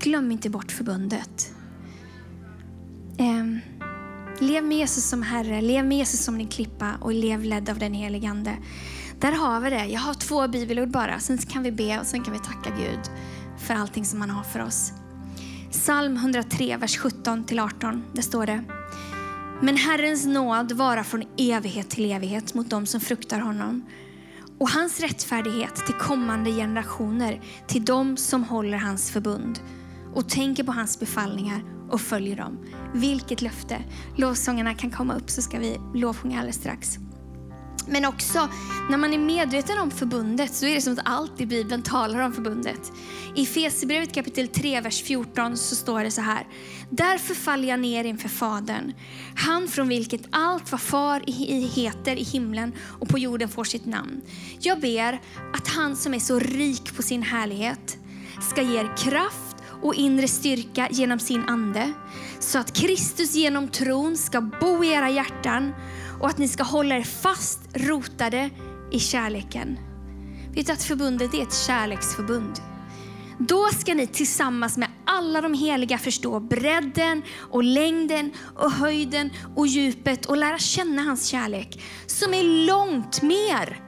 Glöm 0.00 0.32
inte 0.32 0.50
bort 0.50 0.72
förbundet. 0.72 1.52
Um, 3.18 3.60
lev 4.38 4.64
med 4.64 4.78
Jesus 4.78 5.04
som 5.04 5.22
Herre, 5.22 5.60
lev 5.60 5.84
med 5.86 5.98
Jesus 5.98 6.24
som 6.24 6.38
din 6.38 6.48
klippa 6.48 6.94
och 7.00 7.12
lev 7.12 7.44
ledd 7.44 7.70
av 7.70 7.78
den 7.78 7.94
helige 7.94 8.28
Ande. 8.28 8.56
Där 9.20 9.32
har 9.32 9.60
vi 9.60 9.70
det. 9.70 9.86
Jag 9.86 10.00
har 10.00 10.14
två 10.14 10.48
bibelord 10.48 10.90
bara, 10.90 11.20
sen 11.20 11.38
kan 11.38 11.62
vi 11.62 11.72
be 11.72 12.00
och 12.00 12.06
sen 12.06 12.24
kan 12.24 12.32
vi 12.32 12.38
tacka 12.38 12.70
Gud 12.70 13.00
för 13.64 13.74
allting 13.74 14.04
som 14.04 14.20
han 14.20 14.30
har 14.30 14.42
för 14.42 14.60
oss. 14.60 14.92
Psalm 15.70 16.16
103, 16.16 16.76
vers 16.76 16.98
17-18. 16.98 18.02
Där 18.12 18.22
står 18.22 18.46
det. 18.46 18.64
Men 19.62 19.76
Herrens 19.76 20.26
nåd 20.26 20.72
varar 20.72 21.02
från 21.02 21.22
evighet 21.38 21.90
till 21.90 22.10
evighet 22.10 22.54
mot 22.54 22.70
dem 22.70 22.86
som 22.86 23.00
fruktar 23.00 23.40
honom 23.40 23.86
och 24.58 24.70
hans 24.70 25.00
rättfärdighet 25.00 25.76
till 25.76 25.94
kommande 25.94 26.50
generationer, 26.50 27.40
till 27.66 27.84
dem 27.84 28.16
som 28.16 28.44
håller 28.44 28.78
hans 28.78 29.10
förbund 29.10 29.60
och 30.14 30.28
tänker 30.28 30.64
på 30.64 30.72
hans 30.72 31.00
befallningar 31.00 31.64
och 31.90 32.00
följer 32.00 32.36
dem. 32.36 32.58
Vilket 32.94 33.42
löfte! 33.42 33.78
Lovsångarna 34.16 34.74
kan 34.74 34.90
komma 34.90 35.16
upp 35.16 35.30
så 35.30 35.42
ska 35.42 35.58
vi 35.58 35.78
lovsjunga 35.94 36.38
alldeles 36.38 36.56
strax. 36.56 36.98
Men 37.86 38.04
också 38.04 38.48
när 38.90 38.98
man 38.98 39.12
är 39.12 39.18
medveten 39.18 39.78
om 39.78 39.90
förbundet 39.90 40.54
så 40.54 40.66
är 40.66 40.74
det 40.74 40.80
som 40.80 40.92
att 40.92 40.98
allt 41.04 41.40
i 41.40 41.46
Bibeln 41.46 41.82
talar 41.82 42.20
om 42.20 42.32
förbundet. 42.32 42.92
I 43.34 43.46
Fesebrevet 43.46 44.14
kapitel 44.14 44.48
3, 44.48 44.80
vers 44.80 45.02
14 45.02 45.56
så 45.56 45.76
står 45.76 46.04
det 46.04 46.10
så 46.10 46.20
här. 46.20 46.46
Därför 46.90 47.34
faller 47.34 47.68
jag 47.68 47.80
ner 47.80 48.04
inför 48.04 48.28
Fadern, 48.28 48.92
han 49.36 49.68
från 49.68 49.88
vilket 49.88 50.22
allt 50.30 50.72
vad 50.72 50.80
far 50.80 51.22
heter 51.74 52.16
i 52.16 52.22
himlen 52.22 52.72
och 53.00 53.08
på 53.08 53.18
jorden 53.18 53.48
får 53.48 53.64
sitt 53.64 53.86
namn. 53.86 54.22
Jag 54.60 54.80
ber 54.80 55.20
att 55.54 55.68
han 55.68 55.96
som 55.96 56.14
är 56.14 56.18
så 56.18 56.38
rik 56.38 56.96
på 56.96 57.02
sin 57.02 57.22
härlighet 57.22 57.98
ska 58.50 58.62
ge 58.62 58.78
er 58.78 58.96
kraft 58.96 59.56
och 59.82 59.94
inre 59.94 60.28
styrka 60.28 60.88
genom 60.90 61.18
sin 61.18 61.42
ande, 61.42 61.92
så 62.40 62.58
att 62.58 62.72
Kristus 62.72 63.34
genom 63.34 63.68
tron 63.68 64.16
ska 64.16 64.40
bo 64.40 64.84
i 64.84 64.92
era 64.92 65.10
hjärtan 65.10 65.72
och 66.24 66.30
att 66.30 66.38
ni 66.38 66.48
ska 66.48 66.62
hålla 66.62 66.96
er 66.96 67.02
fast 67.02 67.60
rotade 67.74 68.50
i 68.90 68.98
kärleken. 68.98 69.78
Vet 70.54 70.66
du 70.66 70.72
att 70.72 70.82
förbundet 70.82 71.34
är 71.34 71.42
ett 71.42 71.54
kärleksförbund? 71.54 72.60
Då 73.38 73.68
ska 73.68 73.94
ni 73.94 74.06
tillsammans 74.06 74.76
med 74.76 74.88
alla 75.04 75.40
de 75.40 75.54
heliga 75.54 75.98
förstå 75.98 76.40
bredden 76.40 77.22
och 77.50 77.64
längden 77.64 78.32
och 78.56 78.70
höjden 78.70 79.30
och 79.56 79.66
djupet 79.66 80.26
och 80.26 80.36
lära 80.36 80.58
känna 80.58 81.02
hans 81.02 81.26
kärlek 81.26 81.82
som 82.06 82.34
är 82.34 82.66
långt 82.66 83.22
mer. 83.22 83.80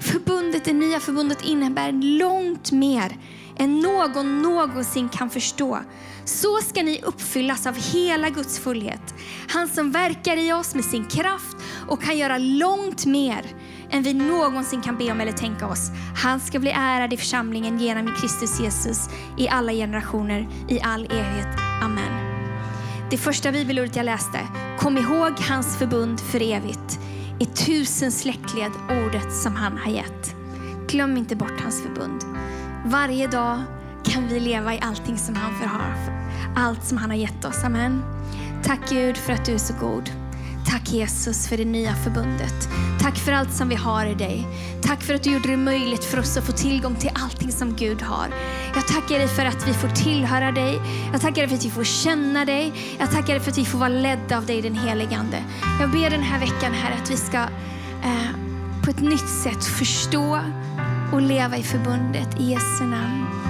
Förbundet, 0.00 0.64
det 0.64 0.72
nya 0.72 1.00
förbundet 1.00 1.44
innebär 1.44 1.92
långt 1.92 2.72
mer 2.72 3.18
än 3.56 3.80
någon 3.80 4.42
någonsin 4.42 5.08
kan 5.08 5.30
förstå. 5.30 5.78
Så 6.24 6.56
ska 6.56 6.82
ni 6.82 7.00
uppfyllas 7.02 7.66
av 7.66 7.74
hela 7.92 8.30
Guds 8.30 8.58
fullhet. 8.58 9.14
Han 9.48 9.68
som 9.68 9.90
verkar 9.92 10.36
i 10.36 10.52
oss 10.52 10.74
med 10.74 10.84
sin 10.84 11.04
kraft 11.04 11.56
och 11.88 12.02
kan 12.02 12.18
göra 12.18 12.38
långt 12.38 13.06
mer 13.06 13.44
än 13.90 14.02
vi 14.02 14.14
någonsin 14.14 14.82
kan 14.82 14.98
be 14.98 15.12
om 15.12 15.20
eller 15.20 15.32
tänka 15.32 15.66
oss. 15.66 15.90
Han 16.16 16.40
ska 16.40 16.58
bli 16.58 16.70
ärad 16.70 17.12
i 17.12 17.16
församlingen 17.16 17.78
genom 17.78 18.14
Kristus 18.14 18.60
Jesus 18.60 19.08
i 19.38 19.48
alla 19.48 19.72
generationer, 19.72 20.48
i 20.68 20.80
all 20.80 21.04
evighet. 21.04 21.58
Amen. 21.82 22.30
Det 23.10 23.18
första 23.18 23.52
bibelordet 23.52 23.96
jag 23.96 24.04
läste, 24.04 24.38
kom 24.78 24.98
ihåg 24.98 25.32
hans 25.48 25.78
förbund 25.78 26.20
för 26.20 26.42
evigt. 26.42 26.98
I 27.38 27.44
tusen 27.44 28.12
släktled 28.12 28.72
ordet 28.90 29.32
som 29.32 29.56
han 29.56 29.78
har 29.78 29.92
gett. 29.92 30.34
Glöm 30.88 31.16
inte 31.16 31.36
bort 31.36 31.60
hans 31.62 31.82
förbund. 31.82 32.24
Varje 32.84 33.26
dag 33.26 33.62
kan 34.10 34.28
vi 34.28 34.40
leva 34.40 34.74
i 34.74 34.78
allting 34.80 35.18
som 35.18 35.34
han 35.34 35.58
förhar, 35.58 35.94
allt 36.56 36.84
som 36.84 36.98
han 36.98 37.10
har 37.10 37.16
gett 37.16 37.44
oss. 37.44 37.64
Amen. 37.64 38.02
Tack 38.64 38.80
Gud 38.88 39.16
för 39.16 39.32
att 39.32 39.44
du 39.44 39.54
är 39.54 39.58
så 39.58 39.74
god. 39.80 40.10
Tack 40.66 40.92
Jesus 40.92 41.48
för 41.48 41.56
det 41.56 41.64
nya 41.64 41.94
förbundet. 41.94 42.68
Tack 43.00 43.16
för 43.16 43.32
allt 43.32 43.52
som 43.52 43.68
vi 43.68 43.74
har 43.74 44.06
i 44.06 44.14
dig. 44.14 44.46
Tack 44.82 45.02
för 45.02 45.14
att 45.14 45.22
du 45.22 45.30
gjorde 45.32 45.48
det 45.48 45.56
möjligt 45.56 46.04
för 46.04 46.18
oss 46.18 46.36
att 46.36 46.44
få 46.44 46.52
tillgång 46.52 46.94
till 46.94 47.10
allting 47.14 47.52
som 47.52 47.76
Gud 47.76 48.02
har. 48.02 48.28
Jag 48.74 48.88
tackar 48.88 49.18
dig 49.18 49.28
för 49.28 49.44
att 49.44 49.68
vi 49.68 49.72
får 49.72 49.88
tillhöra 49.88 50.52
dig. 50.52 50.80
Jag 51.12 51.20
tackar 51.20 51.42
dig 51.42 51.48
för 51.48 51.56
att 51.56 51.64
vi 51.64 51.70
får 51.70 51.84
känna 51.84 52.44
dig. 52.44 52.72
Jag 52.98 53.10
tackar 53.10 53.34
dig 53.34 53.40
för 53.40 53.50
att 53.50 53.58
vi 53.58 53.64
får 53.64 53.78
vara 53.78 53.88
ledda 53.88 54.36
av 54.36 54.46
dig 54.46 54.62
den 54.62 54.74
helige 54.74 55.16
Ande. 55.16 55.44
Jag 55.80 55.90
ber 55.90 56.10
den 56.10 56.22
här 56.22 56.40
veckan 56.40 56.72
här 56.72 57.02
att 57.02 57.10
vi 57.10 57.16
ska 57.16 57.38
eh, 58.02 58.30
på 58.84 58.90
ett 58.90 59.00
nytt 59.00 59.28
sätt 59.28 59.64
förstå 59.64 60.40
och 61.12 61.22
leva 61.22 61.56
i 61.56 61.62
förbundet. 61.62 62.40
I 62.40 62.50
Jesu 62.50 62.84
namn. 62.84 63.49